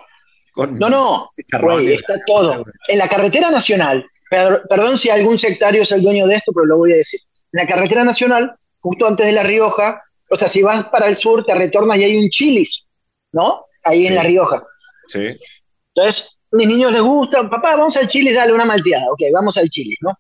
con 0.53 0.75
no, 0.75 0.89
no, 0.89 1.31
güey, 1.62 1.93
está 1.93 2.15
todo. 2.25 2.65
En 2.88 2.97
la 2.97 3.07
carretera 3.07 3.51
nacional, 3.51 4.03
perdón 4.29 4.97
si 4.97 5.09
algún 5.09 5.38
sectario 5.38 5.83
es 5.83 5.91
el 5.91 6.01
dueño 6.01 6.27
de 6.27 6.35
esto, 6.35 6.51
pero 6.53 6.65
lo 6.65 6.77
voy 6.77 6.93
a 6.93 6.97
decir. 6.97 7.19
En 7.53 7.62
la 7.62 7.67
carretera 7.67 8.03
nacional 8.03 8.55
justo 8.85 9.07
antes 9.07 9.25
de 9.25 9.31
La 9.31 9.41
Rioja, 9.41 10.03
o 10.29 10.38
sea, 10.38 10.47
si 10.47 10.62
vas 10.62 10.85
para 10.89 11.07
el 11.07 11.15
sur, 11.15 11.43
te 11.43 11.55
retornas 11.55 11.97
y 11.97 12.03
hay 12.03 12.17
un 12.17 12.29
chilis, 12.29 12.88
¿no? 13.31 13.65
Ahí 13.83 14.05
en 14.05 14.13
La 14.13 14.21
Rioja. 14.21 14.63
Sí. 15.07 15.35
Entonces, 15.95 16.39
mis 16.51 16.67
niños 16.67 16.91
les 16.91 17.01
gusta, 17.01 17.49
papá, 17.49 17.75
vamos 17.75 17.95
al 17.97 18.07
chile, 18.07 18.33
dale 18.33 18.53
una 18.53 18.65
malteada, 18.65 19.05
ok, 19.11 19.21
vamos 19.33 19.57
al 19.57 19.69
chile, 19.69 19.95
¿no? 20.01 20.11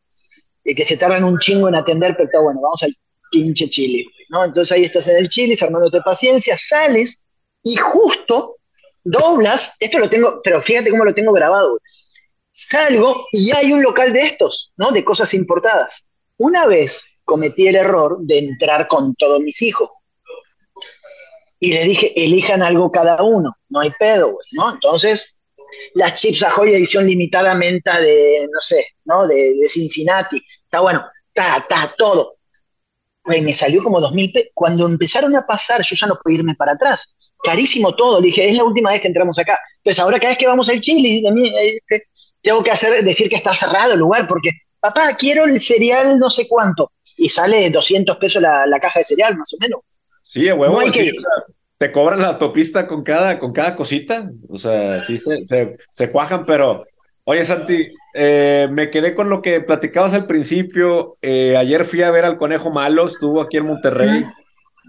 Y 0.63 0.73
que 0.73 0.85
se 0.85 0.97
tardan 0.97 1.23
un 1.23 1.37
chingo 1.37 1.67
en 1.67 1.75
atender, 1.75 2.13
pero 2.15 2.25
está 2.25 2.39
bueno, 2.39 2.61
vamos 2.61 2.81
al 2.83 2.93
pinche 3.29 3.69
chile, 3.69 4.05
¿no? 4.29 4.45
Entonces 4.45 4.71
ahí 4.71 4.83
estás 4.85 5.07
en 5.09 5.17
el 5.17 5.29
chile, 5.29 5.55
de 5.55 6.01
paciencia, 6.01 6.55
sales 6.57 7.25
y 7.61 7.75
justo 7.75 8.57
doblas, 9.03 9.75
esto 9.79 9.99
lo 9.99 10.09
tengo, 10.09 10.41
pero 10.43 10.61
fíjate 10.61 10.89
cómo 10.89 11.05
lo 11.05 11.13
tengo 11.13 11.31
grabado, 11.33 11.77
salgo 12.51 13.27
y 13.31 13.51
hay 13.51 13.73
un 13.73 13.83
local 13.83 14.13
de 14.13 14.21
estos, 14.21 14.71
¿no? 14.77 14.91
De 14.91 15.03
cosas 15.03 15.33
importadas. 15.33 16.09
Una 16.37 16.65
vez 16.65 17.17
cometí 17.23 17.67
el 17.67 17.75
error 17.75 18.17
de 18.21 18.39
entrar 18.39 18.87
con 18.87 19.13
todos 19.15 19.39
mis 19.41 19.61
hijos. 19.61 19.89
Y 21.59 21.73
le 21.73 21.83
dije, 21.83 22.13
elijan 22.15 22.61
algo 22.61 22.91
cada 22.91 23.23
uno, 23.23 23.55
no 23.69 23.79
hay 23.79 23.91
pedo, 23.97 24.33
güey, 24.33 24.47
¿no? 24.51 24.73
Entonces, 24.73 25.34
las 25.93 26.19
chips 26.19 26.43
Ahoy 26.43 26.73
edición 26.73 27.05
limitada 27.05 27.55
menta 27.55 27.99
de, 27.99 28.47
no 28.51 28.59
sé, 28.59 28.87
¿no? 29.05 29.27
De, 29.27 29.35
de 29.55 29.67
Cincinnati. 29.67 30.41
Está 30.63 30.81
bueno, 30.81 31.05
está, 31.27 31.57
está, 31.57 31.93
todo. 31.97 32.37
Güey, 33.23 33.41
me 33.41 33.53
salió 33.53 33.83
como 33.83 33.99
dos 33.99 34.13
mil 34.13 34.31
pesos. 34.31 34.51
Cuando 34.53 34.85
empezaron 34.85 35.35
a 35.35 35.45
pasar, 35.45 35.81
yo 35.81 35.95
ya 35.95 36.07
no 36.07 36.19
pude 36.23 36.35
irme 36.35 36.55
para 36.55 36.73
atrás. 36.73 37.15
Carísimo 37.43 37.95
todo. 37.95 38.19
Le 38.19 38.27
dije, 38.27 38.49
es 38.49 38.57
la 38.57 38.63
última 38.63 38.91
vez 38.91 39.01
que 39.01 39.07
entramos 39.07 39.37
acá. 39.39 39.57
Entonces, 39.77 39.99
ahora 39.99 40.19
cada 40.19 40.31
vez 40.31 40.37
que 40.37 40.47
vamos 40.47 40.69
al 40.69 40.81
Chile, 40.81 41.21
este, 41.61 42.07
tengo 42.41 42.63
que 42.63 42.71
hacer, 42.71 43.03
decir 43.03 43.29
que 43.29 43.35
está 43.35 43.53
cerrado 43.53 43.93
el 43.93 43.99
lugar, 43.99 44.27
porque, 44.27 44.51
papá, 44.79 45.15
quiero 45.15 45.45
el 45.45 45.59
cereal 45.59 46.19
no 46.19 46.29
sé 46.29 46.47
cuánto. 46.47 46.91
Y 47.17 47.29
sale 47.29 47.69
200 47.69 48.17
pesos 48.17 48.41
la, 48.41 48.79
caja 48.81 48.99
de 48.99 49.05
cereal, 49.05 49.37
más 49.37 49.53
o 49.53 49.57
menos. 49.59 49.79
Sí, 50.21 50.51
huevo. 50.51 50.79
Te 51.77 51.91
cobran 51.91 52.21
la 52.21 52.29
autopista 52.29 52.87
con 52.87 53.03
cada, 53.03 53.37
con 53.39 53.51
cada 53.51 53.75
cosita. 53.75 54.29
O 54.47 54.57
sea, 54.57 55.03
sí 55.03 55.17
se, 55.17 55.45
se, 55.93 56.11
cuajan, 56.11 56.45
pero. 56.45 56.85
Oye, 57.25 57.43
Santi, 57.43 57.87
eh, 58.13 58.67
me 58.71 58.89
quedé 58.91 59.15
con 59.15 59.29
lo 59.29 59.41
que 59.41 59.59
platicabas 59.59 60.13
al 60.13 60.27
principio. 60.27 61.17
Eh, 61.21 61.57
ayer 61.57 61.83
fui 61.83 62.03
a 62.03 62.11
ver 62.11 62.23
al 62.23 62.37
Conejo 62.37 62.71
Malo, 62.71 63.07
estuvo 63.07 63.41
aquí 63.41 63.57
en 63.57 63.65
Monterrey. 63.65 64.25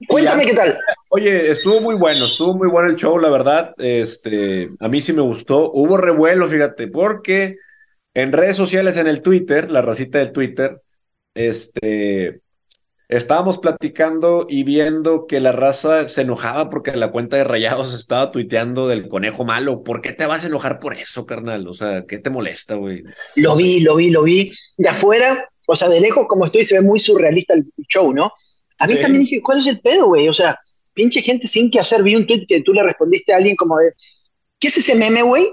Cuéntame 0.07 0.45
qué 0.45 0.55
tal. 0.55 0.79
Oye, 1.09 1.51
estuvo 1.51 1.81
muy 1.81 1.95
bueno, 1.95 2.27
estuvo 2.27 2.55
muy 2.55 2.69
bueno 2.69 2.91
el 2.91 2.97
show, 2.97 3.19
la 3.19 3.31
verdad. 3.31 3.73
Este, 3.79 4.69
a 4.81 4.89
mí 4.89 5.01
sí 5.01 5.13
me 5.13 5.23
gustó. 5.23 5.73
Hubo 5.73 5.97
revuelo, 5.97 6.49
fíjate, 6.49 6.89
porque 6.89 7.57
en 8.15 8.33
redes 8.33 8.57
sociales, 8.57 8.97
en 8.97 9.07
el 9.07 9.23
Twitter, 9.23 9.71
la 9.71 9.83
racita 9.83 10.19
del 10.19 10.33
Twitter, 10.33 10.81
este, 11.35 12.41
estábamos 13.09 13.59
platicando 13.59 14.47
y 14.49 14.65
viendo 14.65 15.27
que 15.27 15.41
la 15.41 15.53
raza 15.53 16.09
se 16.09 16.23
enojaba 16.23 16.71
porque 16.71 16.93
la 16.93 17.13
cuenta 17.13 17.37
de 17.37 17.45
Rayados 17.45 17.95
estaba 17.95 18.33
tuiteando 18.33 18.89
del 18.89 19.09
conejo 19.09 19.45
malo. 19.45 19.83
¿Por 19.83 20.01
qué 20.01 20.13
te 20.13 20.27
vas 20.27 20.45
a 20.45 20.49
enojar 20.49 20.81
por 20.81 20.95
eso, 20.95 21.27
carnal? 21.27 21.69
O 21.69 21.75
sea, 21.75 22.05
¿qué 22.07 22.19
te 22.19 22.31
molesta, 22.31 22.75
güey? 22.75 23.05
Lo 23.37 23.55
vi, 23.55 23.81
lo 23.81 23.97
vi, 23.97 24.11
lo 24.11 24.23
vi. 24.23 24.53
De 24.77 24.89
afuera, 24.89 25.49
o 25.67 25.77
sea, 25.77 25.89
de 25.89 26.01
lejos 26.01 26.27
como 26.29 26.47
estoy, 26.47 26.65
se 26.65 26.79
ve 26.79 26.87
muy 26.87 26.99
surrealista 26.99 27.55
el 27.55 27.67
show, 27.89 28.13
¿no? 28.13 28.33
A 28.79 28.87
mí 28.87 28.97
también 29.01 29.23
dije, 29.23 29.41
¿cuál 29.43 29.61
es 29.61 29.67
el 29.67 29.81
pedo, 29.81 30.07
güey? 30.07 30.29
O 30.29 30.35
sea, 30.35 30.59
pinche 30.93 31.23
gente 31.23 31.47
sin 31.47 31.71
que 31.71 31.81
hacer. 31.81 32.03
Vi 32.03 32.15
un 32.15 32.27
tweet 32.27 32.45
que 32.47 32.63
tú 32.63 32.73
le 32.73 32.83
respondiste 32.83 33.33
a 33.33 33.37
alguien 33.37 33.57
como 33.57 33.79
de, 33.79 33.93
¿qué 34.59 34.69
es 34.69 34.77
ese 34.77 34.95
meme, 34.95 35.23
güey? 35.23 35.49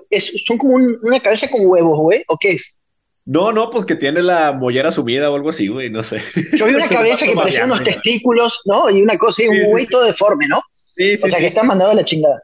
¿Son 0.45 0.57
como 0.57 0.75
una 0.75 1.19
cabeza 1.19 1.49
con 1.49 1.61
huevos, 1.65 1.99
güey? 1.99 2.23
¿O 2.27 2.37
qué 2.37 2.49
es? 2.49 2.79
No, 3.25 3.53
no, 3.53 3.69
pues 3.69 3.85
que 3.85 3.95
tiene 3.95 4.21
la 4.21 4.51
mollera 4.51 4.91
subida 4.91 5.31
o 5.31 5.35
algo 5.35 5.49
así, 5.49 5.67
güey, 5.67 5.89
no 5.89 6.03
sé. 6.03 6.21
Yo 6.53 6.65
vi 6.65 6.75
una 6.75 6.87
cabeza 6.89 7.25
que 7.25 7.33
parecía 7.33 7.65
unos 7.65 7.83
testículos, 7.83 8.61
¿no? 8.65 8.89
Y 8.89 9.01
una 9.01 9.17
cosa, 9.17 9.43
y 9.43 9.47
un 9.47 9.71
güey 9.71 9.87
todo 9.87 10.03
deforme, 10.03 10.45
¿no? 10.47 10.61
Sí, 10.95 11.17
sí, 11.17 11.25
o 11.25 11.29
sea, 11.29 11.39
que 11.39 11.47
está 11.47 11.63
mandado 11.63 11.91
a 11.91 11.95
la 11.95 12.05
chingada. 12.05 12.39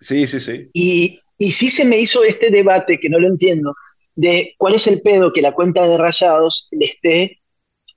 Sí, 0.00 0.26
sí, 0.26 0.38
sí. 0.38 0.70
Y, 0.72 1.20
y 1.38 1.52
sí 1.52 1.68
se 1.68 1.84
me 1.84 1.98
hizo 1.98 2.22
este 2.22 2.50
debate, 2.50 2.98
que 3.00 3.08
no 3.08 3.18
lo 3.18 3.26
entiendo, 3.26 3.74
de 4.14 4.54
cuál 4.56 4.74
es 4.74 4.86
el 4.86 5.02
pedo 5.02 5.32
que 5.32 5.42
la 5.42 5.52
cuenta 5.52 5.86
de 5.86 5.98
rayados 5.98 6.68
le 6.70 6.86
esté, 6.86 7.40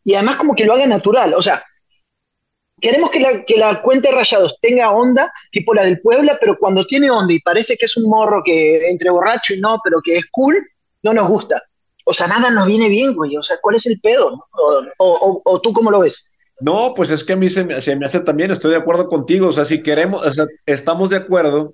y 0.04 0.16
además 0.16 0.38
como 0.38 0.56
que 0.56 0.66
lo 0.66 0.74
haga 0.74 0.88
natural. 0.88 1.36
O 1.36 1.42
sea, 1.42 1.64
queremos 2.82 3.12
que 3.12 3.20
la, 3.20 3.44
que 3.44 3.58
la 3.58 3.82
cuenta 3.82 4.10
de 4.10 4.16
rayados 4.16 4.58
tenga 4.60 4.92
onda, 4.92 5.32
tipo 5.52 5.74
la 5.74 5.86
del 5.86 6.02
Puebla, 6.02 6.38
pero 6.40 6.58
cuando 6.58 6.86
tiene 6.86 7.12
onda 7.12 7.34
y 7.34 7.42
parece 7.42 7.77
que 7.77 7.86
es 7.86 7.96
un 7.98 8.10
morro 8.10 8.42
que 8.44 8.88
entre 8.88 9.10
borracho 9.12 9.53
y 9.53 9.60
no, 9.60 9.80
pero 9.84 10.00
que 10.03 10.18
es 10.18 10.25
cool, 10.32 10.56
no 11.03 11.14
nos 11.14 11.27
gusta. 11.27 11.62
O 12.09 12.13
sea, 12.13 12.25
nada 12.27 12.50
nos 12.51 12.65
viene 12.65 12.87
bien, 12.87 13.13
güey. 13.13 13.35
O 13.35 13.43
sea, 13.43 13.57
¿cuál 13.61 13.75
es 13.75 13.85
el 13.85 14.00
pedo? 14.00 14.48
O, 14.98 15.61
tú 15.61 15.74
cómo 15.74 15.91
lo 15.91 16.00
ves? 16.00 16.33
No, 16.61 16.93
pues 16.96 17.11
es 17.11 17.22
que 17.25 17.33
a 17.33 17.35
mí 17.35 17.50
se 17.50 17.65
me, 17.65 17.81
se 17.81 17.98
me, 17.98 18.05
hace 18.05 18.22
también, 18.22 18.50
estoy 18.50 18.72
de 18.72 18.77
acuerdo 18.77 19.09
contigo. 19.09 19.50
O 19.50 19.51
sea, 19.51 19.65
si 19.65 19.83
queremos, 19.83 20.25
o 20.25 20.31
sea, 20.31 20.46
estamos 20.65 21.09
de 21.09 21.17
acuerdo 21.17 21.74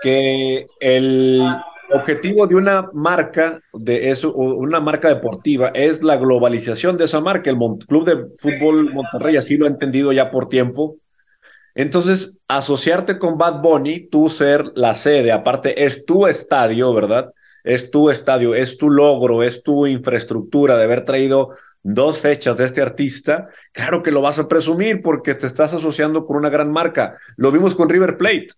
que 0.00 0.68
el 0.78 1.42
objetivo 1.90 2.46
de 2.46 2.54
una 2.54 2.88
marca, 2.92 3.60
de 3.72 4.10
eso, 4.10 4.32
una 4.32 4.78
marca 4.78 5.08
deportiva, 5.08 5.70
es 5.74 6.04
la 6.04 6.18
globalización 6.18 6.96
de 6.96 7.06
esa 7.06 7.20
marca. 7.20 7.50
El 7.50 7.58
Club 7.88 8.04
de 8.04 8.26
Fútbol 8.38 8.94
Monterrey 8.94 9.36
así 9.36 9.56
lo 9.56 9.64
ha 9.64 9.68
entendido 9.68 10.12
ya 10.12 10.30
por 10.30 10.48
tiempo. 10.48 10.98
Entonces, 11.74 12.38
asociarte 12.46 13.18
con 13.18 13.38
Bad 13.38 13.60
Bunny, 13.60 14.06
tú 14.08 14.30
ser 14.30 14.70
la 14.76 14.94
sede, 14.94 15.32
aparte 15.32 15.84
es 15.84 16.06
tu 16.06 16.28
estadio, 16.28 16.94
¿verdad? 16.94 17.32
Es 17.64 17.90
tu 17.90 18.10
estadio, 18.10 18.54
es 18.54 18.78
tu 18.78 18.90
logro, 18.90 19.42
es 19.42 19.62
tu 19.62 19.86
infraestructura 19.86 20.76
de 20.76 20.84
haber 20.84 21.04
traído 21.04 21.50
dos 21.84 22.18
fechas 22.18 22.56
de 22.56 22.64
este 22.64 22.80
artista, 22.80 23.48
claro 23.72 24.02
que 24.02 24.10
lo 24.10 24.22
vas 24.22 24.38
a 24.38 24.48
presumir 24.48 25.02
porque 25.02 25.34
te 25.34 25.46
estás 25.46 25.74
asociando 25.74 26.26
con 26.26 26.36
una 26.38 26.48
gran 26.48 26.72
marca. 26.72 27.18
Lo 27.36 27.52
vimos 27.52 27.74
con 27.74 27.88
River 27.88 28.16
Plate. 28.16 28.48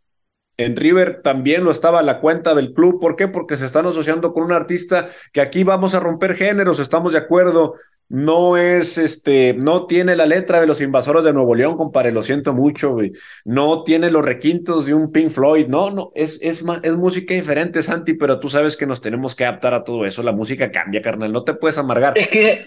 En 0.57 0.75
River 0.75 1.21
también 1.23 1.64
lo 1.64 1.71
estaba 1.71 2.03
la 2.03 2.21
cuenta 2.21 2.55
del 2.55 2.73
club. 2.73 2.99
¿Por 3.01 3.16
qué? 3.16 3.29
Porque 3.29 3.59
se 3.59 3.66
están 3.66 3.85
asociando 3.87 4.33
con 4.33 4.45
un 4.45 4.53
artista 4.53 5.09
que 5.33 5.42
aquí 5.42 5.64
vamos 5.64 5.95
a 5.95 6.01
romper 6.01 6.35
géneros, 6.35 6.79
estamos 6.79 7.12
de 7.12 7.19
acuerdo. 7.19 7.75
No 8.09 8.57
es 8.57 8.99
este, 8.99 9.55
no 9.55 9.87
tiene 9.87 10.14
la 10.14 10.27
letra 10.27 10.61
de 10.61 10.66
los 10.66 10.81
invasores 10.81 11.25
de 11.25 11.33
Nuevo 11.33 11.55
León, 11.55 11.77
compadre, 11.77 12.12
lo 12.12 12.23
siento 12.23 12.53
mucho. 12.53 12.97
No 13.45 13.83
tiene 13.83 14.11
los 14.11 14.25
requintos 14.25 14.87
de 14.87 14.95
un 14.95 15.11
Pink 15.11 15.31
Floyd. 15.31 15.66
No, 15.66 15.90
no, 15.90 16.12
es, 16.14 16.38
es, 16.40 16.64
es 16.83 16.92
música 16.92 17.35
diferente, 17.35 17.83
Santi, 17.83 18.14
pero 18.14 18.38
tú 18.38 18.49
sabes 18.49 18.77
que 18.77 18.87
nos 18.87 19.01
tenemos 19.01 19.35
que 19.35 19.45
adaptar 19.45 19.75
a 19.75 19.83
todo 19.83 20.07
eso. 20.07 20.23
La 20.23 20.33
música 20.33 20.71
cambia, 20.71 21.03
carnal, 21.03 21.33
no 21.33 21.42
te 21.42 21.55
puedes 21.55 21.79
amargar. 21.79 22.16
Es 22.16 22.29
que, 22.29 22.66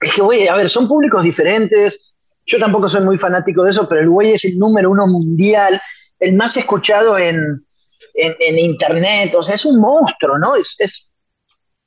es 0.00 0.12
que, 0.14 0.22
güey, 0.22 0.48
a 0.48 0.56
ver, 0.56 0.68
son 0.68 0.88
públicos 0.88 1.22
diferentes. 1.22 2.16
Yo 2.46 2.58
tampoco 2.58 2.88
soy 2.88 3.02
muy 3.02 3.18
fanático 3.18 3.64
de 3.64 3.70
eso, 3.70 3.86
pero 3.88 4.00
el 4.00 4.08
güey 4.08 4.32
es 4.32 4.44
el 4.46 4.58
número 4.58 4.90
uno 4.90 5.06
mundial 5.06 5.80
el 6.20 6.36
más 6.36 6.56
escuchado 6.56 7.18
en, 7.18 7.66
en, 8.14 8.58
internet, 8.58 9.34
o 9.34 9.42
sea, 9.42 9.54
es 9.54 9.64
un 9.64 9.80
monstruo, 9.80 10.38
¿no? 10.38 10.54
Es, 10.54 10.76
es, 10.78 11.12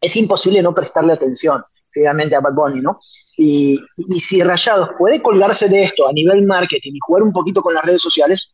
es 0.01 0.15
imposible 0.15 0.61
no 0.61 0.73
prestarle 0.73 1.13
atención, 1.13 1.63
finalmente, 1.93 2.35
a 2.35 2.41
Bad 2.41 2.53
Bunny, 2.53 2.81
¿no? 2.81 2.97
Y, 3.37 3.79
y, 3.97 4.19
si 4.19 4.41
Rayados 4.41 4.89
puede 4.97 5.21
colgarse 5.21 5.69
de 5.69 5.83
esto 5.83 6.07
a 6.07 6.13
nivel 6.13 6.43
marketing 6.43 6.93
y 6.93 6.99
jugar 6.99 7.23
un 7.23 7.31
poquito 7.31 7.61
con 7.61 7.73
las 7.73 7.85
redes 7.85 8.01
sociales, 8.01 8.53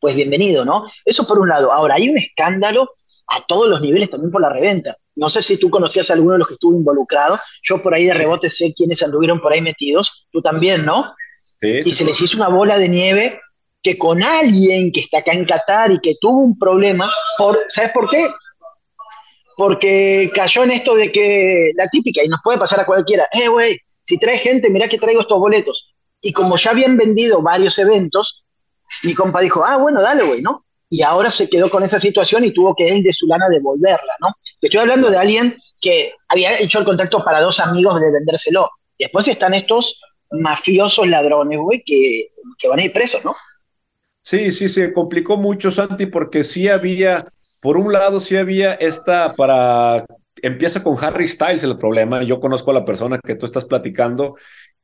pues 0.00 0.16
bienvenido, 0.16 0.64
¿no? 0.64 0.86
Eso 1.04 1.26
por 1.26 1.38
un 1.38 1.48
lado. 1.48 1.72
Ahora, 1.72 1.94
hay 1.94 2.08
un 2.08 2.18
escándalo 2.18 2.90
a 3.28 3.44
todos 3.46 3.68
los 3.68 3.80
niveles 3.80 4.10
también 4.10 4.30
por 4.30 4.40
la 4.40 4.50
reventa. 4.50 4.96
No 5.16 5.30
sé 5.30 5.42
si 5.42 5.58
tú 5.58 5.70
conocías 5.70 6.10
a 6.10 6.14
alguno 6.14 6.32
de 6.32 6.40
los 6.40 6.48
que 6.48 6.54
estuvo 6.54 6.76
involucrado. 6.76 7.38
Yo 7.62 7.80
por 7.82 7.94
ahí 7.94 8.04
de 8.04 8.14
rebote 8.14 8.50
sé 8.50 8.74
quiénes 8.74 9.02
anduvieron 9.02 9.40
por 9.40 9.52
ahí 9.52 9.60
metidos. 9.60 10.26
Tú 10.30 10.42
también, 10.42 10.84
¿no? 10.84 11.14
Sí, 11.60 11.80
y 11.84 11.94
se 11.94 12.04
les 12.04 12.20
hizo 12.20 12.36
una 12.36 12.48
bola 12.48 12.76
de 12.78 12.88
nieve 12.88 13.40
que 13.82 13.98
con 13.98 14.22
alguien 14.22 14.90
que 14.90 15.00
está 15.00 15.18
acá 15.18 15.32
en 15.32 15.44
Qatar 15.44 15.92
y 15.92 15.98
que 16.00 16.14
tuvo 16.18 16.40
un 16.40 16.58
problema, 16.58 17.10
por, 17.36 17.60
¿sabes 17.68 17.92
por 17.92 18.08
qué? 18.10 18.26
Porque 19.56 20.30
cayó 20.34 20.64
en 20.64 20.72
esto 20.72 20.94
de 20.94 21.12
que 21.12 21.72
la 21.76 21.88
típica, 21.88 22.22
y 22.24 22.28
nos 22.28 22.40
puede 22.42 22.58
pasar 22.58 22.80
a 22.80 22.86
cualquiera, 22.86 23.28
eh, 23.32 23.48
güey, 23.48 23.78
si 24.02 24.18
trae 24.18 24.38
gente, 24.38 24.70
mira 24.70 24.88
que 24.88 24.98
traigo 24.98 25.20
estos 25.20 25.38
boletos. 25.38 25.94
Y 26.20 26.32
como 26.32 26.56
ya 26.56 26.70
habían 26.70 26.96
vendido 26.96 27.42
varios 27.42 27.78
eventos, 27.78 28.44
mi 29.02 29.14
compa 29.14 29.40
dijo, 29.40 29.64
ah, 29.64 29.78
bueno, 29.78 30.00
dale, 30.02 30.24
güey, 30.24 30.42
¿no? 30.42 30.64
Y 30.90 31.02
ahora 31.02 31.30
se 31.30 31.48
quedó 31.48 31.70
con 31.70 31.82
esa 31.82 31.98
situación 31.98 32.44
y 32.44 32.52
tuvo 32.52 32.74
que 32.74 32.88
él 32.88 33.02
de 33.02 33.12
su 33.12 33.26
lana 33.26 33.48
devolverla, 33.48 34.14
¿no? 34.20 34.28
Estoy 34.60 34.80
hablando 34.80 35.10
de 35.10 35.18
alguien 35.18 35.56
que 35.80 36.14
había 36.28 36.58
hecho 36.58 36.78
el 36.78 36.84
contacto 36.84 37.24
para 37.24 37.40
dos 37.40 37.60
amigos 37.60 38.00
de 38.00 38.12
vendérselo. 38.12 38.70
Después 38.98 39.28
están 39.28 39.54
estos 39.54 40.00
mafiosos 40.30 41.08
ladrones, 41.08 41.58
güey, 41.58 41.82
que, 41.84 42.28
que 42.58 42.68
van 42.68 42.80
a 42.80 42.84
ir 42.84 42.92
presos, 42.92 43.24
¿no? 43.24 43.34
Sí, 44.22 44.52
sí, 44.52 44.70
se 44.70 44.92
complicó 44.92 45.36
mucho, 45.36 45.70
Santi, 45.70 46.06
porque 46.06 46.44
sí 46.44 46.68
había, 46.68 47.26
por 47.64 47.78
un 47.78 47.94
lado, 47.94 48.20
sí 48.20 48.36
había 48.36 48.74
esta 48.74 49.32
para. 49.32 50.04
Empieza 50.42 50.82
con 50.82 51.02
Harry 51.02 51.26
Styles 51.26 51.64
el 51.64 51.78
problema. 51.78 52.22
Yo 52.22 52.38
conozco 52.38 52.70
a 52.70 52.74
la 52.74 52.84
persona 52.84 53.18
que 53.24 53.36
tú 53.36 53.46
estás 53.46 53.64
platicando 53.64 54.34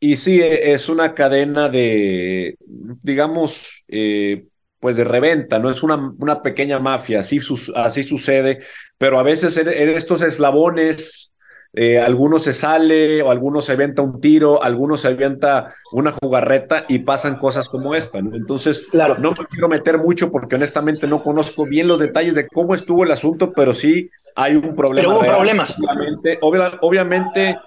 y 0.00 0.16
sí, 0.16 0.40
e, 0.40 0.72
es 0.72 0.88
una 0.88 1.14
cadena 1.14 1.68
de, 1.68 2.56
digamos, 3.02 3.84
eh, 3.86 4.46
pues 4.78 4.96
de 4.96 5.04
reventa, 5.04 5.58
no 5.58 5.68
es 5.68 5.82
una, 5.82 5.96
una 6.18 6.40
pequeña 6.40 6.78
mafia, 6.78 7.20
así, 7.20 7.38
así 7.74 8.02
sucede, 8.02 8.60
pero 8.96 9.18
a 9.18 9.24
veces 9.24 9.58
en, 9.58 9.68
estos 9.68 10.22
eslabones 10.22 11.29
eh, 11.72 12.00
alguno 12.00 12.40
se 12.40 12.52
sale 12.52 13.22
o 13.22 13.30
alguno 13.30 13.61
se 13.61 13.72
avienta 13.72 14.02
un 14.02 14.20
tiro, 14.20 14.62
alguno 14.62 14.96
se 14.96 15.09
avienta 15.09 15.72
una 15.92 16.12
jugarreta 16.12 16.85
y 16.88 17.00
pasan 17.00 17.37
cosas 17.37 17.68
como 17.68 17.94
esta. 17.94 18.20
¿no? 18.20 18.35
Entonces, 18.35 18.87
claro. 18.90 19.16
no 19.18 19.30
me 19.30 19.46
quiero 19.46 19.68
meter 19.68 19.98
mucho 19.98 20.30
porque 20.30 20.56
honestamente 20.56 21.06
no 21.06 21.22
conozco 21.22 21.66
bien 21.66 21.87
los 21.87 22.00
detalles 22.00 22.35
de 22.35 22.48
cómo 22.48 22.74
estuvo 22.74 23.04
el 23.04 23.12
asunto, 23.12 23.52
pero 23.52 23.72
sí 23.72 24.11
hay 24.35 24.56
un 24.56 24.74
problema. 24.74 25.09
Pero 25.09 25.11
hubo 25.11 25.26
problemas. 25.26 25.76
Obviamente, 25.78 26.38
obviamente 26.80 27.59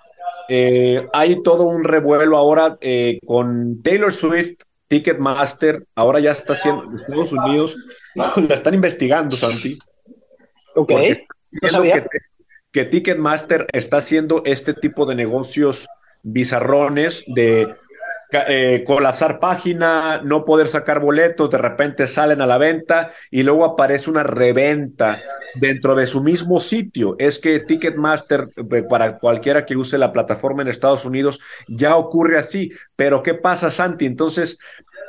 eh, 0.49 1.07
hay 1.13 1.41
todo 1.41 1.63
un 1.63 1.85
revuelo 1.85 2.37
ahora 2.37 2.77
eh, 2.81 3.19
con 3.25 3.81
Taylor 3.81 4.11
Swift. 4.11 4.63
Ticketmaster 4.85 5.87
ahora 5.95 6.19
ya 6.19 6.31
está 6.31 6.53
haciendo 6.53 6.83
Estados 6.95 7.31
Unidos 7.31 7.75
la 8.15 8.53
están 8.53 8.75
investigando 8.75 9.35
Santi 9.35 9.79
ok 10.75 10.91
no 11.61 11.69
sabía 11.69 12.03
que 12.03 12.19
Ticketmaster 12.73 13.67
está 13.71 13.97
haciendo 13.97 14.41
este 14.45 14.73
tipo 14.73 15.05
de 15.05 15.15
negocios 15.15 15.87
bizarrones 16.23 17.23
de 17.27 17.73
eh, 18.47 18.83
colapsar 18.85 19.39
página, 19.39 20.19
no 20.23 20.43
poder 20.43 20.67
sacar 20.67 20.99
boletos, 20.99 21.51
de 21.51 21.59
repente 21.59 22.07
salen 22.07 22.41
a 22.41 22.47
la 22.47 22.57
venta 22.57 23.11
y 23.29 23.43
luego 23.43 23.63
aparece 23.63 24.09
una 24.09 24.23
reventa 24.23 25.21
dentro 25.53 25.93
de 25.93 26.07
su 26.07 26.23
mismo 26.23 26.59
sitio. 26.59 27.15
Es 27.19 27.37
que 27.37 27.59
Ticketmaster, 27.59 28.47
eh, 28.57 28.83
para 28.89 29.19
cualquiera 29.19 29.67
que 29.67 29.75
use 29.75 29.99
la 29.99 30.11
plataforma 30.11 30.63
en 30.63 30.69
Estados 30.69 31.05
Unidos, 31.05 31.39
ya 31.67 31.95
ocurre 31.95 32.39
así. 32.39 32.71
Pero 32.95 33.21
¿qué 33.21 33.35
pasa, 33.35 33.69
Santi? 33.69 34.07
Entonces, 34.07 34.57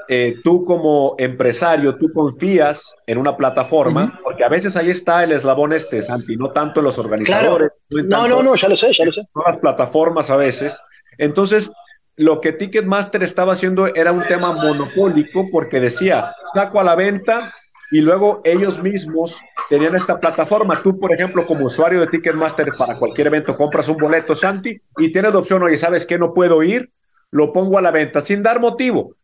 eh, 0.09 0.37
tú 0.43 0.65
como 0.65 1.15
empresario, 1.19 1.97
tú 1.97 2.11
confías 2.13 2.95
en 3.07 3.19
una 3.19 3.37
plataforma, 3.37 4.21
porque 4.23 4.45
a 4.45 4.49
veces 4.49 4.77
ahí 4.77 4.91
está 4.91 5.25
el 5.25 5.33
eslabón 5.33 5.73
este, 5.73 6.03
Santi, 6.03 6.37
no 6.37 6.51
tanto 6.53 6.81
en 6.81 6.85
los 6.85 6.99
organizadores. 6.99 7.71
No, 7.91 8.29
no, 8.29 8.43
no, 8.43 8.55
ya 8.55 8.69
lo 8.69 8.77
sé, 8.77 8.93
ya 8.93 9.05
lo 9.05 9.13
sé. 9.13 9.23
las 9.47 9.59
plataformas 9.59 10.31
a 10.31 10.37
veces. 10.37 10.79
Entonces, 11.19 11.73
lo 12.17 12.41
que 12.41 12.53
Ticketmaster 12.53 13.23
estaba 13.23 13.55
haciendo 13.55 13.87
era 13.95 14.13
un 14.13 14.25
tema 14.25 14.53
monopólico 14.53 15.45
porque 15.51 15.81
decía, 15.81 16.33
saco 16.55 16.81
a 16.81 16.85
la 16.85 16.95
venta 16.95 17.53
y 17.91 18.01
luego 18.01 18.41
ellos 18.45 18.83
mismos 18.83 19.41
tenían 19.69 19.95
esta 19.95 20.21
plataforma. 20.21 20.83
Tú, 20.83 20.99
por 20.99 21.13
ejemplo, 21.13 21.47
como 21.47 21.67
usuario 21.67 22.01
de 22.01 22.07
Ticketmaster 22.09 22.69
para 22.77 22.99
cualquier 22.99 23.29
evento, 23.29 23.57
compras 23.57 23.89
un 23.89 23.97
boleto, 23.97 24.35
Santi, 24.35 24.81
y 24.99 25.13
tienes 25.13 25.33
la 25.33 25.39
opción, 25.39 25.63
oye, 25.63 25.77
¿sabes 25.77 26.07
qué? 26.07 26.19
No 26.19 26.35
puedo 26.35 26.63
ir, 26.63 26.91
lo 27.31 27.53
pongo 27.53 27.79
a 27.79 27.83
la 27.83 27.91
venta 27.91 28.21
sin 28.21 28.43
dar 28.43 28.61
motivo 28.61 29.17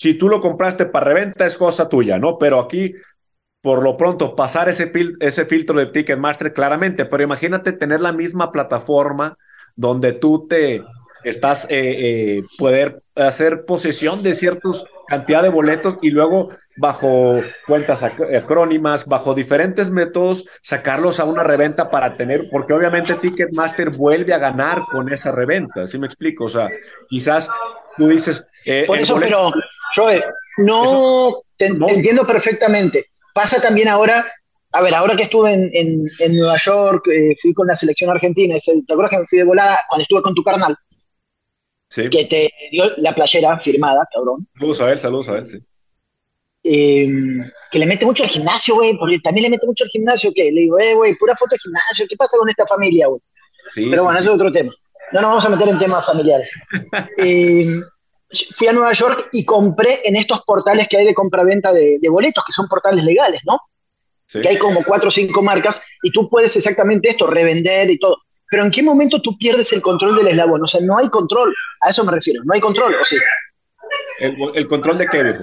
si 0.00 0.14
tú 0.14 0.30
lo 0.30 0.40
compraste 0.40 0.86
para 0.86 1.04
reventa 1.04 1.44
es 1.44 1.58
cosa 1.58 1.86
tuya, 1.86 2.18
¿no? 2.18 2.38
Pero 2.38 2.58
aquí, 2.58 2.94
por 3.60 3.82
lo 3.82 3.98
pronto, 3.98 4.34
pasar 4.34 4.70
ese, 4.70 4.90
ese 5.20 5.44
filtro 5.44 5.78
de 5.78 5.88
Ticketmaster 5.88 6.54
claramente, 6.54 7.04
pero 7.04 7.22
imagínate 7.22 7.72
tener 7.72 8.00
la 8.00 8.10
misma 8.10 8.50
plataforma 8.50 9.36
donde 9.76 10.14
tú 10.14 10.46
te 10.48 10.82
estás, 11.22 11.66
eh, 11.66 12.38
eh, 12.38 12.42
poder 12.58 13.02
hacer 13.14 13.66
posesión 13.66 14.22
de 14.22 14.34
ciertos 14.34 14.86
cantidad 15.06 15.42
de 15.42 15.50
boletos 15.50 15.98
y 16.00 16.08
luego 16.10 16.48
bajo 16.78 17.36
cuentas 17.66 18.02
acrónimas, 18.02 19.04
bajo 19.04 19.34
diferentes 19.34 19.90
métodos, 19.90 20.46
sacarlos 20.62 21.20
a 21.20 21.24
una 21.24 21.42
reventa 21.42 21.90
para 21.90 22.14
tener, 22.14 22.48
porque 22.50 22.72
obviamente 22.72 23.16
Ticketmaster 23.16 23.90
vuelve 23.90 24.32
a 24.32 24.38
ganar 24.38 24.82
con 24.90 25.12
esa 25.12 25.30
reventa, 25.30 25.86
¿sí 25.86 25.98
me 25.98 26.06
explico? 26.06 26.44
O 26.44 26.48
sea, 26.48 26.70
quizás 27.08 27.50
tú 28.00 28.08
dices... 28.08 28.44
Eh, 28.64 28.84
Por 28.86 28.98
eso, 28.98 29.16
pero 29.20 29.52
Joe, 29.94 30.22
no, 30.58 31.42
te, 31.56 31.66
entiendo 31.66 32.26
perfectamente. 32.26 33.04
Pasa 33.34 33.60
también 33.60 33.88
ahora, 33.88 34.26
a 34.72 34.82
ver, 34.82 34.94
ahora 34.94 35.14
que 35.14 35.24
estuve 35.24 35.52
en, 35.52 35.70
en, 35.72 36.34
Nueva 36.34 36.56
York, 36.56 37.06
eh, 37.08 37.36
fui 37.40 37.52
con 37.52 37.66
la 37.66 37.76
selección 37.76 38.10
argentina, 38.10 38.56
¿te 38.64 38.92
acuerdas 38.92 39.10
que 39.10 39.18
me 39.18 39.26
fui 39.26 39.38
de 39.38 39.44
volada 39.44 39.78
cuando 39.88 40.02
estuve 40.02 40.22
con 40.22 40.34
tu 40.34 40.42
carnal? 40.42 40.74
Sí. 41.90 42.08
Que 42.08 42.24
te 42.24 42.50
dio 42.70 42.84
la 42.98 43.14
playera 43.14 43.58
firmada, 43.58 44.06
cabrón. 44.12 44.46
Saludos 44.54 44.80
a 44.80 44.92
él, 44.92 44.98
saludos 44.98 45.28
a 45.28 45.38
él, 45.38 45.46
sí. 45.46 45.58
Em, 46.62 47.50
que 47.70 47.78
le 47.78 47.86
mete 47.86 48.04
mucho 48.04 48.22
al 48.22 48.28
gimnasio, 48.30 48.76
güey, 48.76 48.96
porque 48.96 49.18
también 49.22 49.44
le 49.44 49.50
mete 49.50 49.66
mucho 49.66 49.84
al 49.84 49.90
gimnasio, 49.90 50.30
que 50.34 50.44
le 50.44 50.60
digo, 50.62 50.78
eh, 50.78 50.94
güey, 50.94 51.16
pura 51.16 51.36
foto 51.36 51.54
de 51.54 51.58
gimnasio, 51.58 52.06
¿qué 52.08 52.16
pasa 52.16 52.36
con 52.38 52.48
esta 52.48 52.66
familia, 52.66 53.08
güey? 53.08 53.20
Sí, 53.70 53.88
Pero 53.90 54.04
bueno, 54.04 54.18
eso 54.18 54.30
es 54.30 54.34
otro 54.34 54.52
tema. 54.52 54.72
No 55.12 55.20
nos 55.20 55.30
vamos 55.30 55.44
a 55.44 55.48
meter 55.48 55.68
en 55.68 55.78
temas 55.78 56.06
familiares. 56.06 56.54
eh, 57.18 57.80
fui 58.56 58.68
a 58.68 58.72
Nueva 58.72 58.92
York 58.92 59.28
y 59.32 59.44
compré 59.44 60.00
en 60.04 60.16
estos 60.16 60.42
portales 60.42 60.88
que 60.88 60.98
hay 60.98 61.06
de 61.06 61.14
compra-venta 61.14 61.72
de, 61.72 61.98
boletos, 62.08 62.44
que 62.44 62.52
son 62.52 62.68
portales 62.68 63.04
legales, 63.04 63.40
¿no? 63.44 63.58
Que 64.32 64.48
hay 64.48 64.58
como 64.58 64.84
cuatro 64.84 65.08
o 65.08 65.10
cinco 65.10 65.42
marcas 65.42 65.82
y 66.02 66.12
tú 66.12 66.28
puedes 66.28 66.54
exactamente 66.54 67.08
esto, 67.10 67.26
revender 67.26 67.90
y 67.90 67.98
todo. 67.98 68.18
Pero 68.48 68.64
¿en 68.64 68.70
qué 68.70 68.82
momento 68.82 69.20
tú 69.20 69.36
pierdes 69.36 69.72
el 69.72 69.82
control 69.82 70.16
del 70.16 70.28
eslabón? 70.28 70.62
O 70.62 70.66
sea, 70.66 70.80
no 70.82 70.96
hay 70.96 71.08
control. 71.08 71.52
A 71.80 71.90
eso 71.90 72.04
me 72.04 72.12
refiero. 72.12 72.42
No 72.44 72.54
hay 72.54 72.60
control, 72.60 72.94
¿o 72.94 73.04
sí? 73.04 73.16
¿El, 74.20 74.68
control 74.68 74.98
de 74.98 75.06
qué, 75.06 75.34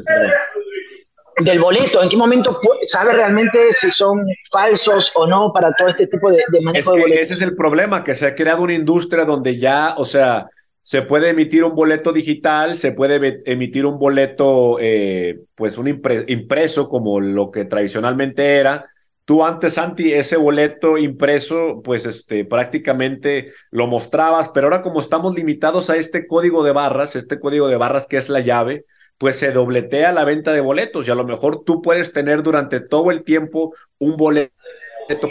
Del 1.39 1.59
boleto. 1.59 2.01
¿En 2.01 2.09
qué 2.09 2.17
momento 2.17 2.59
sabes 2.85 3.15
realmente 3.15 3.71
si 3.73 3.91
son 3.91 4.25
falsos 4.51 5.11
o 5.15 5.27
no 5.27 5.51
para 5.53 5.71
todo 5.73 5.87
este 5.87 6.07
tipo 6.07 6.31
de, 6.31 6.41
de 6.51 6.61
manejo 6.61 6.93
de 6.93 7.01
boletos? 7.01 7.23
Ese 7.23 7.33
es 7.35 7.41
el 7.41 7.55
problema, 7.55 8.03
que 8.03 8.15
se 8.15 8.25
ha 8.25 8.35
creado 8.35 8.63
una 8.63 8.73
industria 8.73 9.23
donde 9.23 9.57
ya, 9.57 9.93
o 9.97 10.05
sea, 10.05 10.47
se 10.87 11.01
puede 11.01 11.31
emitir 11.31 11.65
un 11.65 11.75
boleto 11.75 12.13
digital, 12.13 12.77
se 12.77 12.93
puede 12.93 13.41
emitir 13.45 13.85
un 13.85 13.99
boleto, 13.99 14.77
eh, 14.79 15.37
pues 15.53 15.77
un 15.77 15.89
impreso 15.89 16.87
como 16.87 17.19
lo 17.19 17.51
que 17.51 17.65
tradicionalmente 17.65 18.55
era. 18.55 18.89
Tú 19.25 19.43
antes, 19.43 19.73
Santi, 19.73 20.13
ese 20.13 20.37
boleto 20.37 20.97
impreso, 20.97 21.81
pues 21.83 22.05
este, 22.05 22.45
prácticamente 22.45 23.51
lo 23.69 23.87
mostrabas, 23.87 24.47
pero 24.47 24.67
ahora 24.67 24.81
como 24.81 25.01
estamos 25.01 25.35
limitados 25.35 25.89
a 25.89 25.97
este 25.97 26.25
código 26.25 26.63
de 26.63 26.71
barras, 26.71 27.17
este 27.17 27.37
código 27.37 27.67
de 27.67 27.75
barras 27.75 28.07
que 28.07 28.15
es 28.15 28.29
la 28.29 28.39
llave, 28.39 28.85
pues 29.17 29.37
se 29.37 29.51
dobletea 29.51 30.11
la 30.11 30.25
venta 30.25 30.53
de 30.53 30.61
boletos 30.61 31.07
y 31.07 31.11
a 31.11 31.15
lo 31.15 31.23
mejor 31.23 31.63
tú 31.65 31.81
puedes 31.81 32.13
tener 32.13 32.43
durante 32.43 32.79
todo 32.79 33.11
el 33.11 33.23
tiempo 33.23 33.73
un 33.99 34.15
boleto 34.17 34.51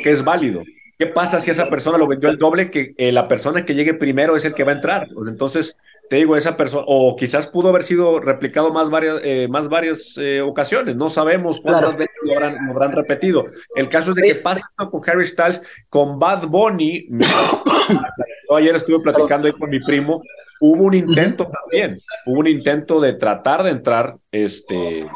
que 0.03 0.11
es 0.11 0.25
válido. 0.25 0.63
¿Qué 0.99 1.07
pasa 1.07 1.41
si 1.41 1.51
esa 1.51 1.69
persona 1.69 1.99
lo 1.99 2.07
vendió 2.07 2.31
el 2.31 2.39
doble 2.39 2.71
que 2.71 2.95
eh, 2.97 3.13
la 3.13 3.29
persona 3.29 3.65
que 3.67 3.75
llegue 3.75 3.93
primero 3.93 4.35
es 4.35 4.47
el 4.47 4.55
que 4.55 4.65
va 4.65 4.73
a 4.73 4.77
entrar? 4.77 5.09
Pues 5.15 5.29
entonces, 5.29 5.77
te 6.09 6.17
digo, 6.17 6.37
esa 6.37 6.57
persona, 6.57 6.85
o 6.87 7.15
quizás 7.17 7.49
pudo 7.49 7.69
haber 7.69 7.83
sido 7.83 8.19
replicado 8.19 8.73
más 8.73 8.89
varias, 8.89 9.21
eh, 9.23 9.47
más 9.51 9.69
varias 9.69 10.17
eh, 10.17 10.41
ocasiones, 10.41 10.97
no 10.97 11.11
sabemos 11.11 11.61
cuántas 11.61 11.97
veces 11.97 12.17
lo 12.23 12.33
habrán, 12.33 12.93
repetido. 12.93 13.45
El 13.75 13.91
caso 13.91 14.11
es 14.11 14.17
de 14.17 14.23
que 14.23 14.35
pasa 14.37 14.63
con 14.91 15.03
Harry 15.07 15.27
Styles, 15.27 15.61
con 15.91 16.19
Bad 16.19 16.47
Bunny, 16.47 17.09
ayer 18.55 18.77
estuve 18.77 19.01
platicando 19.01 19.47
ahí 19.47 19.53
con 19.53 19.71
mi 19.71 19.81
primo, 19.81 20.23
hubo 20.61 20.85
un 20.85 20.95
intento 20.95 21.49
también, 21.49 22.01
hubo 22.27 22.41
un 22.41 22.49
intento 22.49 23.01
de 23.01 23.15
tratar 23.15 23.63
de 23.63 23.71
entrar 23.71 24.17
este, 24.31 25.07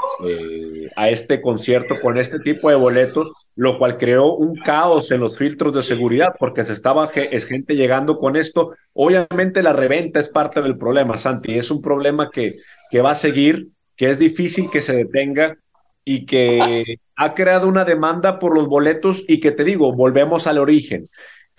a 0.97 1.09
este 1.09 1.40
concierto 1.40 2.01
con 2.01 2.19
este 2.19 2.40
tipo 2.40 2.71
de 2.71 2.77
boletos 2.77 3.31
lo 3.61 3.77
cual 3.77 3.99
creó 3.99 4.37
un 4.37 4.57
caos 4.57 5.11
en 5.11 5.21
los 5.21 5.37
filtros 5.37 5.75
de 5.75 5.83
seguridad 5.83 6.35
porque 6.38 6.64
se 6.64 6.73
estaba 6.73 7.11
es 7.14 7.45
gente 7.45 7.75
llegando 7.75 8.16
con 8.16 8.37
esto. 8.37 8.75
Obviamente 8.95 9.62
la 9.62 9.75
reventa 9.75 10.19
es 10.19 10.31
parte 10.31 10.62
del 10.62 10.79
problema, 10.79 11.19
Santi, 11.19 11.59
es 11.59 11.71
un 11.71 11.83
problema 11.83 12.31
que, 12.31 12.57
que 12.90 13.03
va 13.03 13.11
a 13.11 13.14
seguir, 13.14 13.69
que 13.97 14.09
es 14.09 14.19
difícil 14.19 14.71
que 14.71 14.81
se 14.81 14.97
detenga 14.97 15.59
y 16.07 16.25
que 16.25 16.99
ha 17.16 17.35
creado 17.35 17.69
una 17.69 17.85
demanda 17.85 18.38
por 18.38 18.55
los 18.55 18.66
boletos 18.66 19.25
y 19.29 19.40
que 19.40 19.53
te 19.53 19.64
digo, 19.64 19.93
volvemos 19.93 20.47
al 20.47 20.57
origen 20.57 21.11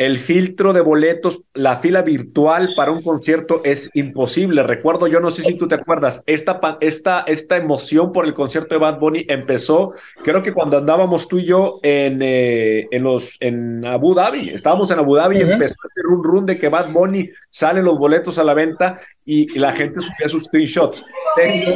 el 0.01 0.17
filtro 0.17 0.73
de 0.73 0.81
boletos, 0.81 1.43
la 1.53 1.77
fila 1.77 2.01
virtual 2.01 2.69
para 2.75 2.91
un 2.91 3.03
concierto 3.03 3.61
es 3.63 3.91
imposible. 3.93 4.63
Recuerdo, 4.63 5.05
yo 5.05 5.19
no 5.19 5.29
sé 5.29 5.43
si 5.43 5.55
tú 5.59 5.67
te 5.67 5.75
acuerdas, 5.75 6.23
esta, 6.25 6.59
esta, 6.81 7.19
esta 7.27 7.57
emoción 7.57 8.11
por 8.11 8.25
el 8.25 8.33
concierto 8.33 8.73
de 8.73 8.79
Bad 8.79 8.97
Bunny 8.97 9.27
empezó, 9.29 9.93
creo 10.23 10.41
que 10.41 10.53
cuando 10.53 10.79
andábamos 10.79 11.27
tú 11.27 11.37
y 11.37 11.45
yo 11.45 11.79
en, 11.83 12.19
eh, 12.23 12.87
en, 12.89 13.03
los, 13.03 13.37
en 13.41 13.85
Abu 13.85 14.15
Dhabi, 14.15 14.49
estábamos 14.49 14.89
en 14.89 14.97
Abu 14.97 15.17
Dhabi 15.17 15.37
y 15.37 15.41
empezó 15.41 15.75
este 15.87 16.01
run 16.01 16.23
run 16.23 16.45
de 16.47 16.57
que 16.57 16.69
Bad 16.69 16.91
Bunny 16.91 17.29
salen 17.51 17.85
los 17.85 17.99
boletos 17.99 18.39
a 18.39 18.43
la 18.43 18.55
venta 18.55 18.97
y, 19.23 19.59
la 19.59 19.71
gente 19.71 20.01
subía 20.01 20.29
sus 20.29 20.45
screenshots. 20.45 20.99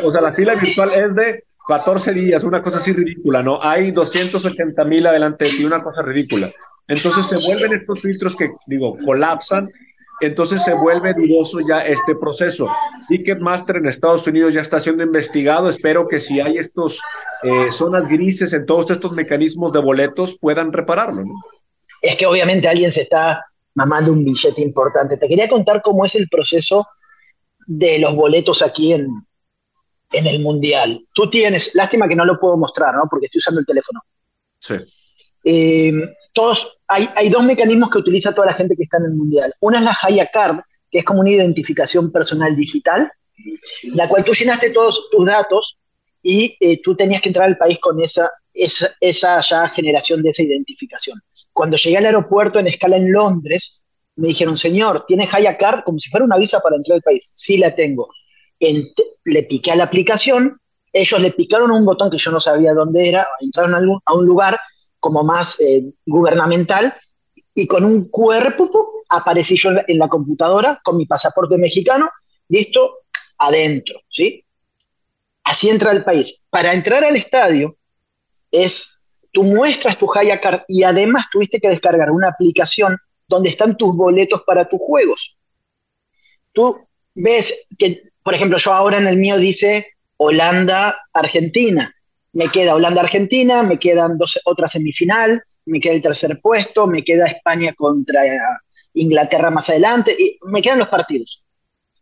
O 0.03 0.11
sea, 0.11 0.21
la 0.21 0.31
fila 0.31 0.55
virtual 0.55 0.93
es 0.95 1.13
de 1.13 1.43
14 1.67 2.11
días, 2.11 2.43
una 2.43 2.63
cosa 2.63 2.77
así 2.77 2.91
ridícula, 2.91 3.43
¿no? 3.43 3.59
Hay 3.61 3.91
280 3.91 4.83
mil 4.85 5.05
adelante 5.05 5.45
de 5.45 5.51
ti, 5.51 5.63
una 5.63 5.83
cosa 5.83 6.01
ridícula. 6.01 6.49
Entonces 6.87 7.27
se 7.27 7.47
vuelven 7.47 7.79
estos 7.79 7.99
filtros 8.01 8.35
que, 8.35 8.49
digo, 8.67 8.95
colapsan, 9.03 9.67
entonces 10.21 10.63
se 10.63 10.73
vuelve 10.73 11.13
dudoso 11.13 11.59
ya 11.67 11.79
este 11.79 12.15
proceso. 12.15 12.67
Ticketmaster 13.07 13.77
en 13.77 13.87
Estados 13.87 14.25
Unidos 14.27 14.53
ya 14.53 14.61
está 14.61 14.79
siendo 14.79 15.03
investigado, 15.03 15.69
espero 15.69 16.07
que 16.07 16.21
si 16.21 16.39
hay 16.39 16.57
estos 16.57 16.99
eh, 17.43 17.67
zonas 17.73 18.07
grises 18.07 18.53
en 18.53 18.65
todos 18.65 18.91
estos 18.91 19.11
mecanismos 19.11 19.71
de 19.73 19.79
boletos 19.79 20.37
puedan 20.39 20.71
repararlo. 20.71 21.23
Es 22.01 22.15
que 22.15 22.25
obviamente 22.25 22.67
alguien 22.67 22.91
se 22.91 23.01
está 23.01 23.43
mamando 23.73 24.13
un 24.13 24.23
billete 24.23 24.61
importante. 24.61 25.17
Te 25.17 25.27
quería 25.27 25.49
contar 25.49 25.81
cómo 25.81 26.05
es 26.05 26.15
el 26.15 26.29
proceso 26.29 26.87
de 27.67 27.99
los 27.99 28.15
boletos 28.15 28.61
aquí 28.61 28.93
en, 28.93 29.07
en 30.11 30.27
el 30.27 30.39
Mundial. 30.41 31.05
Tú 31.13 31.29
tienes, 31.29 31.73
lástima 31.75 32.07
que 32.07 32.15
no 32.15 32.25
lo 32.25 32.39
puedo 32.39 32.57
mostrar, 32.57 32.95
¿no? 32.95 33.03
Porque 33.09 33.25
estoy 33.25 33.39
usando 33.39 33.59
el 33.59 33.65
teléfono. 33.65 34.01
Sí. 34.59 34.75
Eh, 35.43 35.93
todos, 36.33 36.74
hay, 36.87 37.29
dos 37.29 37.43
mecanismos 37.43 37.89
que 37.89 37.97
utiliza 37.97 38.33
toda 38.33 38.47
la 38.47 38.53
gente 38.53 38.75
que 38.75 38.83
está 38.83 38.97
en 38.97 39.05
el 39.05 39.13
mundial. 39.13 39.53
Una 39.59 39.79
es 39.79 39.83
la 39.83 39.97
Haya 40.01 40.29
Card, 40.31 40.59
que 40.91 40.99
es 40.99 41.03
como 41.03 41.21
una 41.21 41.31
identificación 41.31 42.11
personal 42.11 42.55
digital, 42.55 43.11
la 43.83 44.07
cual 44.07 44.23
tú 44.23 44.33
llenaste 44.33 44.69
todos 44.69 45.09
tus 45.11 45.25
datos 45.25 45.77
y 46.21 46.57
eh, 46.59 46.81
tú 46.81 46.95
tenías 46.95 47.21
que 47.21 47.29
entrar 47.29 47.47
al 47.47 47.57
país 47.57 47.79
con 47.79 47.99
esa, 47.99 48.29
esa, 48.53 48.89
esa 48.99 49.41
ya 49.41 49.69
generación 49.69 50.21
de 50.21 50.29
esa 50.29 50.43
identificación. 50.43 51.19
Cuando 51.51 51.77
llegué 51.77 51.97
al 51.97 52.05
aeropuerto 52.05 52.59
en 52.59 52.67
escala 52.67 52.97
en 52.97 53.11
Londres, 53.11 53.83
me 54.15 54.29
dijeron, 54.29 54.57
señor, 54.57 55.05
¿tiene 55.07 55.27
Haya 55.31 55.57
Card 55.57 55.83
como 55.83 55.99
si 55.99 56.09
fuera 56.09 56.25
una 56.25 56.37
visa 56.37 56.59
para 56.59 56.77
entrar 56.77 56.95
al 56.95 57.01
país? 57.01 57.33
Sí 57.35 57.57
la 57.57 57.75
tengo. 57.75 58.09
le 58.59 59.43
piqué 59.43 59.71
a 59.71 59.75
la 59.75 59.83
aplicación, 59.83 60.59
ellos 60.93 61.21
le 61.21 61.31
picaron 61.31 61.71
un 61.71 61.85
botón 61.85 62.09
que 62.09 62.17
yo 62.17 62.31
no 62.31 62.39
sabía 62.39 62.73
dónde 62.73 63.09
era, 63.09 63.27
entraron 63.41 63.75
a, 64.05 64.13
un 64.13 64.25
lugar 64.25 64.57
como 65.05 65.23
más 65.23 65.61
eh, 65.61 65.83
gubernamental 66.03 66.91
y 67.53 67.67
con 67.67 67.85
un 67.85 68.09
QR 68.09 68.55
aparecí 69.09 69.55
yo 69.55 69.69
en 69.85 69.99
la, 69.99 70.07
computadora 70.07 70.81
con 70.83 70.97
mi 70.97 71.05
pasaporte 71.05 71.59
mexicano 71.59 72.09
y 72.49 72.57
esto 72.57 73.01
adentro, 73.37 73.99
¿sí? 74.09 74.43
Así 75.43 75.69
entra 75.69 75.91
al 75.91 76.03
país. 76.03 76.47
Para 76.49 76.73
entrar 76.73 77.03
al 77.03 77.15
estadio 77.15 77.77
es, 78.49 78.99
tú 79.31 79.43
muestras 79.43 79.99
tu 79.99 80.11
Haya 80.11 80.41
Card 80.41 80.61
y 80.67 80.81
además 80.81 81.27
tuviste 81.31 81.59
que 81.59 81.69
descargar 81.69 82.09
una 82.09 82.29
aplicación 82.29 82.97
donde 83.27 83.51
están 83.51 83.77
tus 83.77 83.95
boletos 83.95 84.41
para 84.41 84.67
tus 84.67 84.79
juegos. 84.81 85.37
Tú 86.51 86.79
ves 87.13 87.67
que, 87.77 88.09
por 88.23 88.33
ejemplo, 88.33 88.57
yo 88.57 88.73
ahora 88.73 88.97
en 88.97 89.05
el 89.05 89.17
mío 89.17 89.37
dice 89.37 89.85
Holanda-Argentina. 90.17 91.94
Me 92.35 92.49
queda 92.49 92.75
Holanda-Argentina, 92.75 93.63
me 93.63 93.79
quedan 93.79 94.17
dos, 94.17 94.39
otra 94.43 94.67
semifinal, 94.67 95.41
me 95.65 95.79
queda 95.79 95.93
el 95.93 96.01
tercer 96.01 96.39
puesto, 96.41 96.85
me 96.85 97.01
queda 97.01 97.25
España 97.25 97.73
contra 97.73 98.21
Inglaterra 98.93 99.49
más 99.49 99.69
adelante, 99.69 100.15
y 100.19 100.37
me 100.43 100.61
quedan 100.61 100.79
los 100.79 100.89
partidos. 100.89 101.43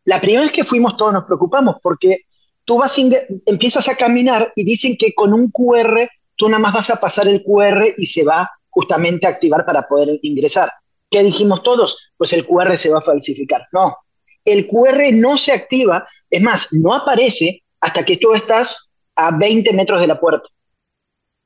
La 0.05 0.19
primera 0.19 0.41
vez 0.41 0.51
que 0.51 0.63
fuimos 0.63 0.97
todos 0.97 1.13
nos 1.13 1.25
preocupamos 1.25 1.75
porque 1.81 2.21
tú 2.65 2.77
vas 2.77 2.97
empiezas 3.45 3.87
a 3.87 3.95
caminar 3.95 4.51
y 4.55 4.63
dicen 4.65 4.97
que 4.97 5.13
con 5.13 5.33
un 5.33 5.51
QR 5.51 6.09
tú 6.35 6.49
nada 6.49 6.59
más 6.59 6.73
vas 6.73 6.89
a 6.89 6.99
pasar 6.99 7.27
el 7.27 7.43
QR 7.43 7.93
y 7.95 8.05
se 8.07 8.23
va 8.23 8.49
justamente 8.69 9.27
a 9.27 9.29
activar 9.29 9.65
para 9.65 9.87
poder 9.87 10.19
ingresar. 10.23 10.71
¿Qué 11.09 11.21
dijimos 11.21 11.61
todos? 11.61 12.11
Pues 12.17 12.33
el 12.33 12.45
QR 12.45 12.75
se 12.75 12.89
va 12.89 12.97
a 12.97 13.01
falsificar. 13.01 13.67
No, 13.71 13.95
el 14.43 14.67
QR 14.67 15.13
no 15.13 15.37
se 15.37 15.51
activa, 15.51 16.05
es 16.29 16.41
más, 16.41 16.69
no 16.71 16.93
aparece 16.93 17.63
hasta 17.79 18.03
que 18.03 18.17
tú 18.17 18.33
estás 18.33 18.91
a 19.15 19.37
20 19.37 19.73
metros 19.73 19.99
de 19.99 20.07
la 20.07 20.19
puerta. 20.19 20.47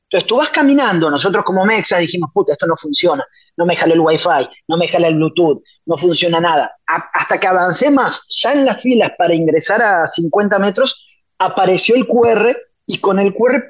Entonces 0.09 0.27
tú 0.27 0.37
vas 0.37 0.49
caminando, 0.49 1.09
nosotros 1.09 1.43
como 1.43 1.65
Mexa 1.65 1.97
dijimos, 1.97 2.29
puta, 2.33 2.53
esto 2.53 2.65
no 2.65 2.77
funciona, 2.77 3.25
no 3.57 3.65
me 3.65 3.75
jala 3.75 3.93
el 3.93 3.99
Wi-Fi, 3.99 4.47
no 4.69 4.77
me 4.77 4.87
jala 4.87 5.09
el 5.09 5.15
Bluetooth, 5.15 5.61
no 5.85 5.97
funciona 5.97 6.39
nada. 6.39 6.71
hasta 6.85 7.37
que 7.37 7.47
avancé 7.47 7.91
más, 7.91 8.25
ya 8.41 8.53
en 8.53 8.65
las 8.65 8.81
filas 8.81 9.11
para 9.17 9.35
ingresar 9.35 9.81
a 9.81 10.07
50 10.07 10.59
metros, 10.59 11.05
apareció 11.39 11.95
el 11.95 12.07
QR 12.07 12.55
y 12.85 12.99
con 12.99 13.19
el 13.19 13.33
QR 13.33 13.65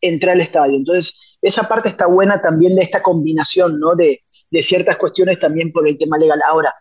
entré 0.00 0.32
al 0.32 0.40
estadio. 0.40 0.76
Entonces, 0.76 1.36
esa 1.42 1.68
parte 1.68 1.88
está 1.88 2.06
buena 2.06 2.40
también 2.40 2.74
de 2.74 2.82
esta 2.82 3.02
combinación, 3.02 3.78
¿no? 3.78 3.94
De, 3.94 4.22
ciertas 4.62 4.96
cuestiones 4.96 5.38
también 5.38 5.70
por 5.70 5.86
el 5.86 5.98
tema 5.98 6.16
legal. 6.16 6.40
Ahora, 6.46 6.72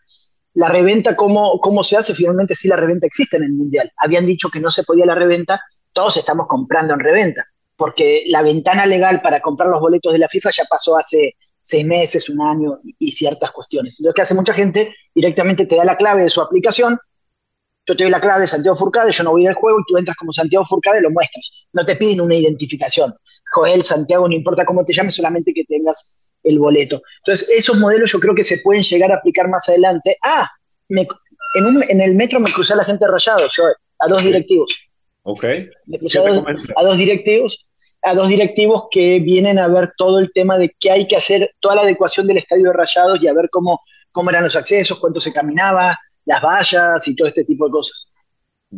la 0.54 0.70
reventa, 0.70 1.16
¿cómo, 1.18 1.60
¿cómo 1.60 1.84
se 1.84 1.98
hace? 1.98 2.16
Finalmente 2.16 2.56
sí 2.56 2.70
la 2.70 2.78
reventa 2.78 3.06
existe 3.06 3.36
en 3.36 3.44
el 3.44 3.52
Mundial. 3.52 3.92
Habían 3.98 4.26
dicho 4.26 4.50
que 4.50 4.62
no 4.62 4.72
se 4.72 4.84
podía 4.84 5.06
la 5.06 5.16
reventa, 5.16 5.62
todos 5.98 6.16
estamos 6.16 6.46
comprando 6.46 6.94
en 6.94 7.00
reventa, 7.00 7.44
porque 7.76 8.26
la 8.28 8.44
ventana 8.44 8.86
legal 8.86 9.20
para 9.20 9.40
comprar 9.40 9.68
los 9.68 9.80
boletos 9.80 10.14
de 10.14 10.20
la 10.20 10.30
FIFA 10.30 10.52
ya 10.52 10.66
pasó 10.70 10.96
hace 10.96 11.36
seis 11.60 11.84
meses, 11.88 12.30
un 12.30 12.40
año 12.40 12.80
y, 13.00 13.12
ciertas 13.12 13.50
cuestiones. 13.50 13.98
Lo 14.02 14.14
que 14.14 14.22
hace 14.22 14.36
mucha 14.36 14.54
gente 14.54 14.94
directamente 15.16 15.66
te 15.66 15.76
da 15.76 15.84
la 15.84 15.98
clave 15.98 16.22
de 16.22 16.30
su 16.30 16.40
aplicación, 16.40 17.00
yo 17.88 17.98
te 17.98 18.04
doy 18.04 18.12
la 18.12 18.22
clave 18.22 18.42
de 18.42 18.48
Santiago 18.48 18.78
Furcade, 18.78 19.12
yo 19.12 19.24
no 19.24 19.32
voy 19.32 19.48
al 19.48 19.56
juego 19.56 19.80
y 19.80 19.84
tú 19.88 19.98
entras 19.98 20.16
como 20.18 20.32
Santiago 20.32 20.66
Furcade 20.66 21.00
y 21.00 21.02
lo 21.02 21.10
muestras. 21.10 21.66
No 21.74 21.84
te 21.84 21.96
piden 21.96 22.22
una 22.22 22.36
identificación. 22.36 23.16
Joel, 23.52 23.82
Santiago, 23.82 24.30
no 24.30 24.36
importa 24.36 24.66
cómo 24.66 24.86
te 24.86 24.94
llames, 24.94 25.16
solamente 25.16 25.52
que 25.52 25.64
tengas 25.64 26.16
el 26.44 26.60
boleto. 26.60 27.02
Entonces, 27.26 27.50
esos 27.50 27.76
modelos 27.80 28.12
yo 28.12 28.20
creo 28.20 28.36
que 28.36 28.44
se 28.44 28.60
pueden 28.60 28.84
llegar 28.84 29.12
a 29.12 29.16
aplicar 29.16 29.50
más 29.50 29.68
adelante. 29.68 30.16
Ah, 30.24 30.48
en, 30.90 32.02
el 32.02 32.14
metro 32.14 32.40
me 32.40 32.52
crucé 32.52 32.74
a 32.74 32.76
la 32.76 32.86
gente 32.86 33.08
rayado, 33.08 33.48
yo, 33.52 33.64
a 33.98 34.08
dos 34.08 34.22
directivos. 34.22 34.72
Ok. 35.30 35.44
Me 35.88 36.00
crucé 36.00 36.20
a 36.20 36.84
dos, 36.84 36.98
directivos, 36.98 37.70
a 38.02 38.16
dos 38.16 38.30
directivos 38.30 38.84
que 38.90 39.20
vienen 39.20 39.60
a 39.60 39.68
ver 39.68 39.92
todo 39.98 40.20
el 40.20 40.32
tema 40.32 40.58
de 40.58 40.74
qué 40.80 40.90
hay 40.90 41.06
que 41.06 41.18
hacer, 41.18 41.54
toda 41.60 41.76
la 41.76 41.82
adecuación 41.82 42.28
del 42.28 42.38
estadio 42.38 42.68
de 42.68 42.74
rayados 42.74 43.22
y 43.22 43.28
a 43.28 43.34
ver 43.34 43.50
cómo, 43.52 43.82
cómo 44.13 44.30
eran 44.30 44.46
los 44.46 44.56
accesos, 44.56 44.98
cuánto 45.00 45.20
se 45.20 45.34
caminaba, 45.34 46.00
las 46.24 46.42
vallas 46.42 47.06
y 47.10 47.16
todo 47.16 47.28
este 47.28 47.44
tipo 47.44 47.66
de 47.66 47.72
cosas. 47.72 48.13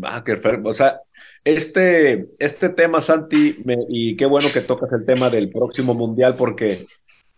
Ah, 0.02 0.24
qué 0.26 0.42
O 0.64 0.74
sea, 0.74 1.02
este, 1.44 2.30
este 2.40 2.70
tema, 2.70 3.00
Santi, 3.00 3.58
y 3.88 4.16
qué 4.16 4.26
bueno 4.26 4.50
que 4.52 4.62
tocas 4.62 4.92
el 4.92 5.06
tema 5.06 5.30
del 5.30 5.52
próximo 5.52 5.94
mundial, 5.94 6.34
porque 6.36 6.88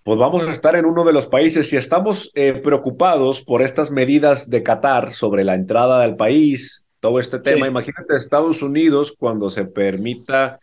pues 0.03 0.17
vamos 0.17 0.47
a 0.47 0.51
estar 0.51 0.77
en 0.77 0.85
uno 0.85 1.03
de 1.03 1.11
los 1.11 1.27
países. 1.27 1.67
Si 1.67 1.75
estamos 1.75 2.31
eh, 2.35 2.53
preocupados 2.53 3.41
por 3.41 3.61
estas 3.61 3.91
medidas 3.91 4.49
de 4.49 4.63
Qatar 4.63 5.11
sobre 5.11 5.43
la 5.43 5.55
entrada 5.55 6.01
del 6.01 6.15
país, 6.15 6.87
todo 7.01 7.19
este 7.19 7.39
tema, 7.39 7.67
imagínate 7.67 8.15
Estados 8.15 8.61
Unidos 8.61 9.13
cuando 9.17 9.49
se 9.49 9.65
permita 9.65 10.59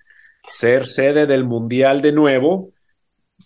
ser 0.51 0.87
sede 0.87 1.27
del 1.27 1.45
Mundial 1.45 2.01
de 2.01 2.13
nuevo, 2.13 2.71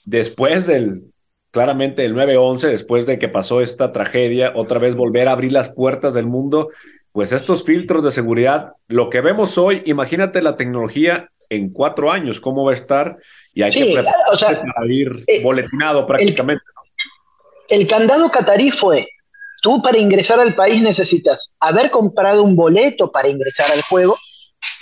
después 0.04 0.66
del, 0.66 1.04
claramente 1.50 2.04
el 2.04 2.14
9-11, 2.14 2.70
después 2.70 3.06
de 3.06 3.18
que 3.18 3.28
pasó 3.28 3.60
esta 3.60 3.92
tragedia, 3.92 4.52
otra 4.54 4.78
vez 4.78 4.94
volver 4.94 5.26
a 5.26 5.32
abrir 5.32 5.52
las 5.52 5.70
puertas 5.70 6.14
del 6.14 6.26
mundo, 6.26 6.68
pues 7.12 7.32
estos 7.32 7.64
filtros 7.64 8.04
de 8.04 8.12
seguridad, 8.12 8.74
lo 8.88 9.10
que 9.10 9.20
vemos 9.20 9.58
hoy, 9.58 9.82
imagínate 9.86 10.42
la 10.42 10.56
tecnología 10.56 11.30
en 11.48 11.70
cuatro 11.70 12.12
años, 12.12 12.40
cómo 12.40 12.64
va 12.64 12.72
a 12.72 12.74
estar 12.74 13.16
y 13.54 13.62
hay 13.62 13.70
que 13.70 13.84
prepararse 13.86 14.46
para 14.46 14.86
ir 14.86 15.24
eh, 15.26 15.42
boletinado 15.42 16.06
prácticamente. 16.06 16.62
El, 17.68 17.86
candado 17.86 18.30
catarí 18.30 18.70
fue, 18.70 19.08
tú 19.62 19.80
para 19.80 19.96
ingresar 19.96 20.40
al 20.40 20.54
país 20.54 20.82
necesitas 20.82 21.56
haber 21.60 21.90
comprado 21.90 22.42
un 22.42 22.54
boleto 22.54 23.10
para 23.10 23.28
ingresar 23.28 23.70
al 23.72 23.80
juego 23.82 24.18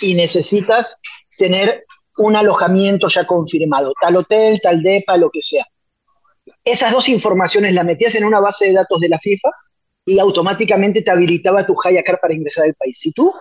y 0.01 0.15
necesitas 0.15 0.99
tener 1.37 1.85
un 2.17 2.35
alojamiento 2.35 3.07
ya 3.07 3.25
confirmado, 3.25 3.93
tal 4.01 4.17
hotel, 4.17 4.59
tal 4.61 4.81
DEPA, 4.81 5.15
lo 5.17 5.29
que 5.29 5.41
sea. 5.41 5.65
Esas 6.65 6.91
dos 6.91 7.07
informaciones 7.07 7.73
las 7.73 7.85
metías 7.85 8.15
en 8.15 8.25
una 8.25 8.39
base 8.39 8.65
de 8.65 8.73
datos 8.73 8.99
de 8.99 9.09
la 9.09 9.19
FIFA 9.19 9.49
y 10.05 10.19
automáticamente 10.19 11.03
te 11.03 11.11
habilitaba 11.11 11.65
tu 11.65 11.75
Hayacar 11.81 12.19
para 12.19 12.33
ingresar 12.33 12.65
al 12.65 12.73
país. 12.73 12.97
Si 12.99 13.13
tú 13.13 13.31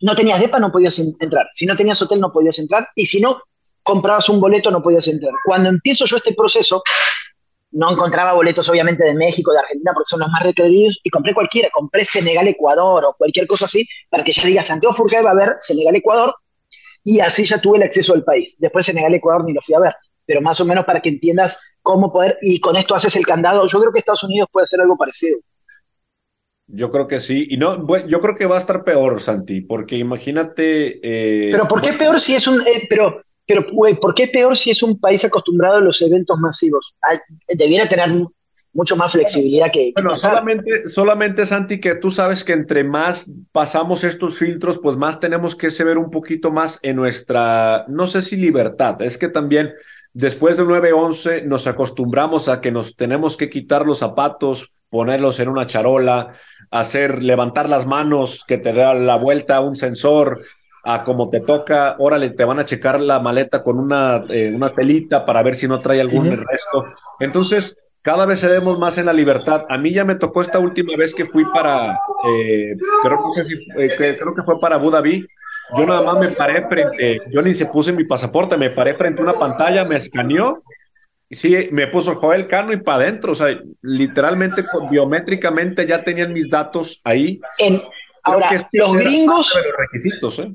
no 0.00 0.14
tenías 0.14 0.40
DEPA, 0.40 0.60
no 0.60 0.72
podías 0.72 0.98
entrar. 0.98 1.48
Si 1.52 1.66
no 1.66 1.76
tenías 1.76 2.00
hotel, 2.00 2.20
no 2.20 2.32
podías 2.32 2.58
entrar. 2.58 2.88
Y 2.94 3.06
si 3.06 3.20
no 3.20 3.42
comprabas 3.82 4.28
un 4.28 4.40
boleto, 4.40 4.70
no 4.70 4.82
podías 4.82 5.06
entrar. 5.08 5.34
Cuando 5.44 5.68
empiezo 5.68 6.06
yo 6.06 6.16
este 6.16 6.32
proceso, 6.32 6.82
no 7.72 7.92
encontraba 7.92 8.32
boletos 8.32 8.68
obviamente 8.68 9.04
de 9.04 9.14
México, 9.14 9.52
de 9.52 9.60
Argentina, 9.60 9.92
porque 9.94 10.08
son 10.08 10.20
los 10.20 10.28
más 10.28 10.42
requeridos, 10.42 11.00
y 11.02 11.10
compré 11.10 11.34
cualquiera, 11.34 11.68
compré 11.72 12.04
Senegal, 12.04 12.48
Ecuador 12.48 13.04
o 13.04 13.14
cualquier 13.16 13.46
cosa 13.46 13.66
así, 13.66 13.86
para 14.08 14.24
que 14.24 14.32
ya 14.32 14.44
diga 14.44 14.62
Santiago 14.62 14.94
Furcade 14.94 15.22
va 15.22 15.30
a 15.30 15.34
ver 15.34 15.56
Senegal, 15.60 15.94
Ecuador, 15.94 16.34
y 17.04 17.20
así 17.20 17.44
ya 17.44 17.60
tuve 17.60 17.78
el 17.78 17.84
acceso 17.84 18.12
al 18.14 18.24
país. 18.24 18.56
Después 18.58 18.86
Senegal, 18.86 19.14
Ecuador 19.14 19.44
ni 19.44 19.52
lo 19.52 19.60
fui 19.62 19.74
a 19.74 19.80
ver, 19.80 19.94
pero 20.26 20.40
más 20.40 20.60
o 20.60 20.64
menos 20.64 20.84
para 20.84 21.00
que 21.00 21.08
entiendas 21.08 21.76
cómo 21.82 22.12
poder, 22.12 22.38
y 22.42 22.60
con 22.60 22.76
esto 22.76 22.94
haces 22.94 23.14
el 23.16 23.26
candado. 23.26 23.66
Yo 23.66 23.80
creo 23.80 23.92
que 23.92 24.00
Estados 24.00 24.24
Unidos 24.24 24.48
puede 24.52 24.64
hacer 24.64 24.80
algo 24.80 24.96
parecido. 24.96 25.38
Yo 26.72 26.90
creo 26.90 27.08
que 27.08 27.20
sí. 27.20 27.48
Y 27.50 27.56
no, 27.56 27.84
yo 28.06 28.20
creo 28.20 28.34
que 28.34 28.46
va 28.46 28.56
a 28.56 28.60
estar 28.60 28.84
peor, 28.84 29.20
Santi, 29.20 29.60
porque 29.60 29.96
imagínate. 29.96 31.00
Eh, 31.02 31.50
pero 31.50 31.66
¿por 31.66 31.82
qué 31.82 31.94
peor 31.94 32.20
si 32.20 32.34
es 32.34 32.46
un. 32.46 32.60
Eh, 32.60 32.86
pero, 32.88 33.22
pero, 33.50 33.66
güey, 33.72 33.94
¿por 33.94 34.14
qué 34.14 34.28
peor 34.28 34.56
si 34.56 34.70
es 34.70 34.80
un 34.80 35.00
país 35.00 35.24
acostumbrado 35.24 35.78
a 35.78 35.80
los 35.80 36.00
eventos 36.02 36.38
masivos? 36.38 36.94
debiera 37.48 37.88
tener 37.88 38.08
mucho 38.72 38.94
más 38.94 39.10
flexibilidad 39.10 39.72
que. 39.72 39.90
Bueno, 39.92 40.16
solamente, 40.16 40.88
solamente, 40.88 41.44
Santi, 41.46 41.80
que 41.80 41.96
tú 41.96 42.12
sabes 42.12 42.44
que 42.44 42.52
entre 42.52 42.84
más 42.84 43.32
pasamos 43.50 44.04
estos 44.04 44.38
filtros, 44.38 44.78
pues 44.78 44.96
más 44.96 45.18
tenemos 45.18 45.56
que 45.56 45.72
se 45.72 45.82
ver 45.82 45.98
un 45.98 46.12
poquito 46.12 46.52
más 46.52 46.78
en 46.82 46.94
nuestra, 46.94 47.86
no 47.88 48.06
sé 48.06 48.22
si 48.22 48.36
libertad, 48.36 49.02
es 49.02 49.18
que 49.18 49.28
también 49.28 49.74
después 50.12 50.56
del 50.56 50.66
9-11 50.66 51.42
nos 51.44 51.66
acostumbramos 51.66 52.48
a 52.48 52.60
que 52.60 52.70
nos 52.70 52.94
tenemos 52.94 53.36
que 53.36 53.50
quitar 53.50 53.84
los 53.84 53.98
zapatos, 53.98 54.70
ponerlos 54.90 55.40
en 55.40 55.48
una 55.48 55.66
charola, 55.66 56.34
hacer, 56.70 57.20
levantar 57.20 57.68
las 57.68 57.84
manos, 57.84 58.44
que 58.46 58.58
te 58.58 58.72
da 58.72 58.94
la 58.94 59.16
vuelta 59.16 59.56
a 59.56 59.60
un 59.60 59.76
sensor, 59.76 60.40
a 60.84 61.04
como 61.04 61.30
te 61.30 61.40
toca, 61.40 61.96
órale, 61.98 62.30
te 62.30 62.44
van 62.44 62.58
a 62.58 62.64
checar 62.64 63.00
la 63.00 63.20
maleta 63.20 63.62
con 63.62 63.78
una, 63.78 64.24
eh, 64.28 64.52
una 64.54 64.70
telita 64.70 65.24
para 65.24 65.42
ver 65.42 65.54
si 65.54 65.68
no 65.68 65.80
trae 65.80 66.00
algún 66.00 66.30
resto. 66.30 66.84
Entonces, 67.18 67.76
cada 68.02 68.26
vez 68.26 68.40
cedemos 68.40 68.78
más 68.78 68.96
en 68.98 69.06
la 69.06 69.12
libertad. 69.12 69.64
A 69.68 69.76
mí 69.76 69.92
ya 69.92 70.04
me 70.04 70.14
tocó 70.14 70.42
esta 70.42 70.58
última 70.58 70.96
vez 70.96 71.14
que 71.14 71.26
fui 71.26 71.44
para, 71.44 71.92
eh, 71.92 72.74
creo, 73.02 73.18
que, 73.34 73.84
eh, 73.84 74.16
creo 74.18 74.34
que 74.34 74.42
fue 74.42 74.58
para 74.58 74.76
Abu 74.76 74.90
Dhabi. 74.90 75.26
Yo 75.76 75.86
nada 75.86 76.02
más 76.02 76.18
me 76.18 76.34
paré 76.34 76.66
frente, 76.66 77.20
yo 77.30 77.42
ni 77.42 77.54
se 77.54 77.66
puse 77.66 77.92
mi 77.92 78.04
pasaporte, 78.04 78.56
me 78.56 78.70
paré 78.70 78.94
frente 78.94 79.20
a 79.20 79.24
una 79.24 79.34
pantalla, 79.34 79.84
me 79.84 79.96
escaneó 79.96 80.64
Sí, 81.32 81.68
me 81.70 81.86
puso 81.86 82.16
Joel 82.16 82.48
Cano 82.48 82.72
y 82.72 82.78
para 82.78 83.04
adentro, 83.04 83.32
o 83.32 83.34
sea, 83.36 83.56
literalmente 83.82 84.64
biométricamente 84.90 85.86
ya 85.86 86.02
tenían 86.02 86.32
mis 86.32 86.50
datos 86.50 87.00
ahí. 87.04 87.40
En, 87.56 87.80
ahora, 88.24 88.68
los 88.72 88.96
gringos... 88.96 89.54
los 89.54 89.76
requisitos, 89.78 90.38
¿eh? 90.40 90.52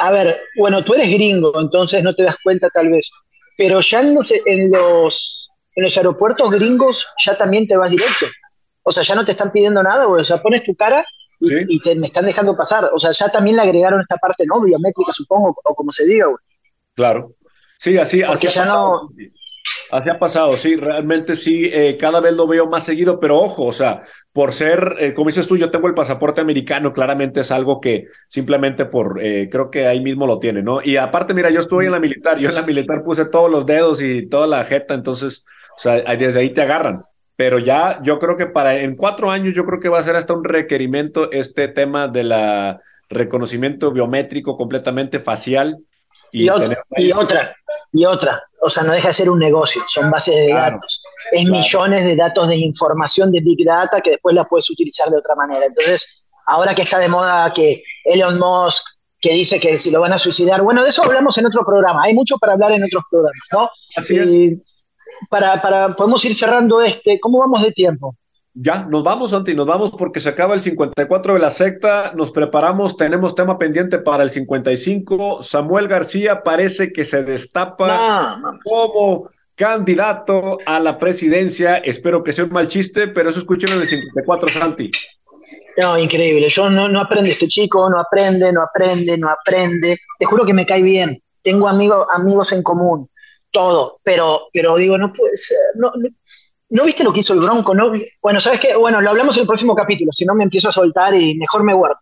A 0.00 0.10
ver, 0.10 0.40
bueno, 0.56 0.84
tú 0.84 0.94
eres 0.94 1.10
gringo, 1.10 1.52
entonces 1.60 2.02
no 2.02 2.14
te 2.14 2.22
das 2.22 2.36
cuenta 2.42 2.68
tal 2.70 2.90
vez, 2.90 3.10
pero 3.56 3.80
ya 3.80 4.00
en 4.00 4.14
los, 4.14 4.32
en 4.46 4.70
los, 4.70 5.50
en 5.74 5.84
los 5.84 5.96
aeropuertos 5.96 6.50
gringos 6.50 7.06
ya 7.24 7.36
también 7.36 7.68
te 7.68 7.76
vas 7.76 7.90
directo. 7.90 8.26
O 8.82 8.92
sea, 8.92 9.02
ya 9.02 9.14
no 9.14 9.24
te 9.24 9.32
están 9.32 9.52
pidiendo 9.52 9.82
nada, 9.82 10.08
o 10.08 10.24
sea, 10.24 10.42
pones 10.42 10.64
tu 10.64 10.74
cara 10.74 11.04
y, 11.40 11.80
te, 11.80 11.94
me 11.96 12.06
están 12.06 12.26
dejando 12.26 12.56
pasar. 12.56 12.90
O 12.94 12.98
sea, 12.98 13.12
ya 13.12 13.28
también 13.28 13.56
le 13.56 13.62
agregaron 13.62 14.00
esta 14.00 14.16
parte 14.16 14.44
no 14.46 14.60
biométrica, 14.62 15.12
supongo, 15.12 15.56
o 15.62 15.74
como 15.74 15.90
se 15.90 16.06
diga. 16.06 16.26
Claro. 16.94 17.34
Sí, 17.78 17.96
así, 17.98 18.22
así 18.22 18.46
ha 18.46 18.50
pasado. 18.50 19.10
Así 19.90 20.08
ha 20.08 20.18
pasado, 20.18 20.52
sí, 20.52 20.76
realmente 20.76 21.34
sí, 21.34 21.64
eh, 21.64 21.96
cada 21.98 22.20
vez 22.20 22.34
lo 22.34 22.46
veo 22.46 22.68
más 22.68 22.84
seguido, 22.84 23.18
pero 23.18 23.38
ojo, 23.38 23.64
o 23.64 23.72
sea, 23.72 24.02
por 24.32 24.52
ser, 24.52 24.94
eh, 25.00 25.14
como 25.14 25.28
dices 25.28 25.48
tú, 25.48 25.56
yo 25.56 25.70
tengo 25.70 25.88
el 25.88 25.94
pasaporte 25.94 26.40
americano, 26.40 26.92
claramente 26.92 27.40
es 27.40 27.50
algo 27.50 27.80
que 27.80 28.04
simplemente 28.28 28.84
por, 28.84 29.20
eh, 29.20 29.48
creo 29.50 29.68
que 29.68 29.88
ahí 29.88 30.00
mismo 30.00 30.26
lo 30.28 30.38
tiene, 30.38 30.62
¿no? 30.62 30.80
Y 30.82 30.96
aparte, 30.96 31.34
mira, 31.34 31.50
yo 31.50 31.60
estuve 31.60 31.86
en 31.86 31.92
la 31.92 31.98
militar, 31.98 32.38
yo 32.38 32.48
en 32.48 32.54
la 32.54 32.62
militar 32.62 33.02
puse 33.02 33.24
todos 33.24 33.50
los 33.50 33.66
dedos 33.66 34.00
y 34.00 34.28
toda 34.28 34.46
la 34.46 34.64
jeta, 34.64 34.94
entonces, 34.94 35.44
o 35.76 35.80
sea, 35.80 35.96
desde 36.16 36.40
ahí 36.40 36.50
te 36.50 36.62
agarran 36.62 37.02
pero 37.36 37.58
ya 37.58 38.02
yo 38.02 38.18
creo 38.18 38.36
que 38.36 38.44
para 38.44 38.80
en 38.80 38.96
cuatro 38.96 39.30
años 39.30 39.54
yo 39.54 39.64
creo 39.64 39.80
que 39.80 39.88
va 39.88 39.98
a 39.98 40.02
ser 40.02 40.14
hasta 40.14 40.34
un 40.34 40.44
requerimiento 40.44 41.32
este 41.32 41.68
tema 41.68 42.06
de 42.06 42.22
la 42.22 42.82
reconocimiento 43.08 43.90
biométrico 43.92 44.56
completamente 44.56 45.20
facial. 45.20 45.78
Y, 46.32 46.48
otra, 46.48 46.84
y 46.96 47.12
otra, 47.12 47.56
y 47.92 48.04
otra, 48.04 48.42
o 48.62 48.68
sea, 48.68 48.82
no 48.82 48.92
deja 48.92 49.08
de 49.08 49.14
ser 49.14 49.30
un 49.30 49.38
negocio, 49.38 49.82
son 49.88 50.10
bases 50.10 50.34
de 50.34 50.52
datos, 50.52 51.02
es 51.32 51.44
millones 51.44 52.04
de 52.04 52.16
datos 52.16 52.48
de 52.48 52.56
información 52.56 53.32
de 53.32 53.40
Big 53.40 53.64
Data 53.64 54.00
que 54.00 54.10
después 54.10 54.34
la 54.34 54.44
puedes 54.44 54.70
utilizar 54.70 55.08
de 55.10 55.18
otra 55.18 55.34
manera. 55.34 55.66
Entonces, 55.66 56.24
ahora 56.46 56.74
que 56.74 56.82
está 56.82 56.98
de 56.98 57.08
moda 57.08 57.52
que 57.52 57.82
Elon 58.04 58.38
Musk, 58.38 58.84
que 59.20 59.32
dice 59.32 59.58
que 59.60 59.78
si 59.78 59.90
lo 59.90 60.00
van 60.00 60.12
a 60.12 60.18
suicidar, 60.18 60.62
bueno, 60.62 60.82
de 60.82 60.90
eso 60.90 61.02
hablamos 61.02 61.36
en 61.38 61.46
otro 61.46 61.64
programa, 61.64 62.02
hay 62.04 62.14
mucho 62.14 62.38
para 62.38 62.52
hablar 62.54 62.72
en 62.72 62.84
otros 62.84 63.02
programas, 63.10 63.42
¿no? 63.52 63.70
Así 63.96 64.16
es 64.16 64.58
para, 65.28 65.60
para, 65.60 65.94
podemos 65.94 66.24
ir 66.24 66.34
cerrando 66.34 66.80
este, 66.80 67.20
¿cómo 67.20 67.38
vamos 67.38 67.62
de 67.62 67.72
tiempo? 67.72 68.16
Ya, 68.52 68.84
nos 68.84 69.04
vamos, 69.04 69.30
Santi, 69.30 69.54
nos 69.54 69.66
vamos 69.66 69.92
porque 69.96 70.18
se 70.18 70.28
acaba 70.28 70.54
el 70.54 70.60
54 70.60 71.34
de 71.34 71.40
la 71.40 71.50
secta, 71.50 72.12
nos 72.16 72.32
preparamos, 72.32 72.96
tenemos 72.96 73.36
tema 73.36 73.58
pendiente 73.58 73.98
para 73.98 74.24
el 74.24 74.30
55. 74.30 75.42
Samuel 75.44 75.86
García 75.86 76.42
parece 76.42 76.92
que 76.92 77.04
se 77.04 77.22
destapa 77.22 78.40
como 78.64 79.30
candidato 79.54 80.58
a 80.66 80.80
la 80.80 80.98
presidencia. 80.98 81.76
Espero 81.76 82.24
que 82.24 82.32
sea 82.32 82.44
un 82.44 82.52
mal 82.52 82.66
chiste, 82.66 83.06
pero 83.08 83.30
eso 83.30 83.38
escúchenlo 83.38 83.76
en 83.76 83.82
el 83.82 83.88
54, 83.88 84.48
Santi. 84.48 84.90
No, 85.76 85.96
increíble. 85.96 86.48
Yo 86.48 86.68
no, 86.68 86.88
no 86.88 87.00
aprende 87.00 87.30
este 87.30 87.46
chico, 87.46 87.88
no 87.88 88.00
aprende, 88.00 88.52
no 88.52 88.62
aprende, 88.62 89.16
no 89.16 89.28
aprende. 89.28 89.96
Te 90.18 90.24
juro 90.26 90.44
que 90.44 90.54
me 90.54 90.66
cae 90.66 90.82
bien. 90.82 91.22
Tengo 91.42 91.68
amigos, 91.68 92.04
amigos 92.12 92.52
en 92.52 92.62
común 92.64 93.08
todo, 93.50 94.00
pero, 94.02 94.48
pero 94.52 94.76
digo, 94.76 94.96
no 94.96 95.12
puede 95.12 95.36
ser, 95.36 95.58
no, 95.76 95.92
no, 96.70 96.84
viste 96.84 97.04
lo 97.04 97.12
que 97.12 97.20
hizo 97.20 97.34
el 97.34 97.40
Bronco? 97.40 97.74
¿no? 97.74 97.92
Bueno, 98.22 98.40
¿sabes 98.40 98.60
qué? 98.60 98.76
Bueno, 98.76 99.00
lo 99.00 99.10
hablamos 99.10 99.36
en 99.36 99.42
el 99.42 99.46
próximo 99.46 99.74
capítulo, 99.74 100.12
si 100.12 100.24
no 100.24 100.34
me 100.34 100.44
empiezo 100.44 100.68
a 100.68 100.72
soltar 100.72 101.14
y 101.14 101.36
mejor 101.36 101.64
me 101.64 101.74
guardo. 101.74 101.96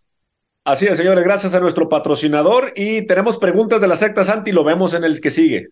Así 0.63 0.85
es, 0.85 0.97
señores, 0.97 1.23
gracias 1.23 1.53
a 1.53 1.59
nuestro 1.59 1.89
patrocinador 1.89 2.73
y 2.75 3.05
tenemos 3.07 3.37
preguntas 3.37 3.81
de 3.81 3.87
la 3.87 3.97
secta 3.97 4.23
Santi, 4.23 4.51
lo 4.51 4.63
vemos 4.63 4.93
en 4.93 5.03
el 5.03 5.19
que 5.19 5.31
sigue. 5.31 5.69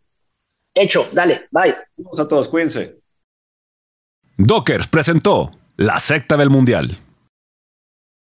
Hecho, 0.73 1.07
dale, 1.11 1.47
bye. 1.51 1.75
Vamos 1.97 2.19
a 2.19 2.27
todos, 2.27 2.47
cuídense. 2.47 2.97
Dockers 4.37 4.87
presentó 4.87 5.51
la 5.75 5.99
secta 5.99 6.37
del 6.37 6.49
Mundial. 6.49 6.97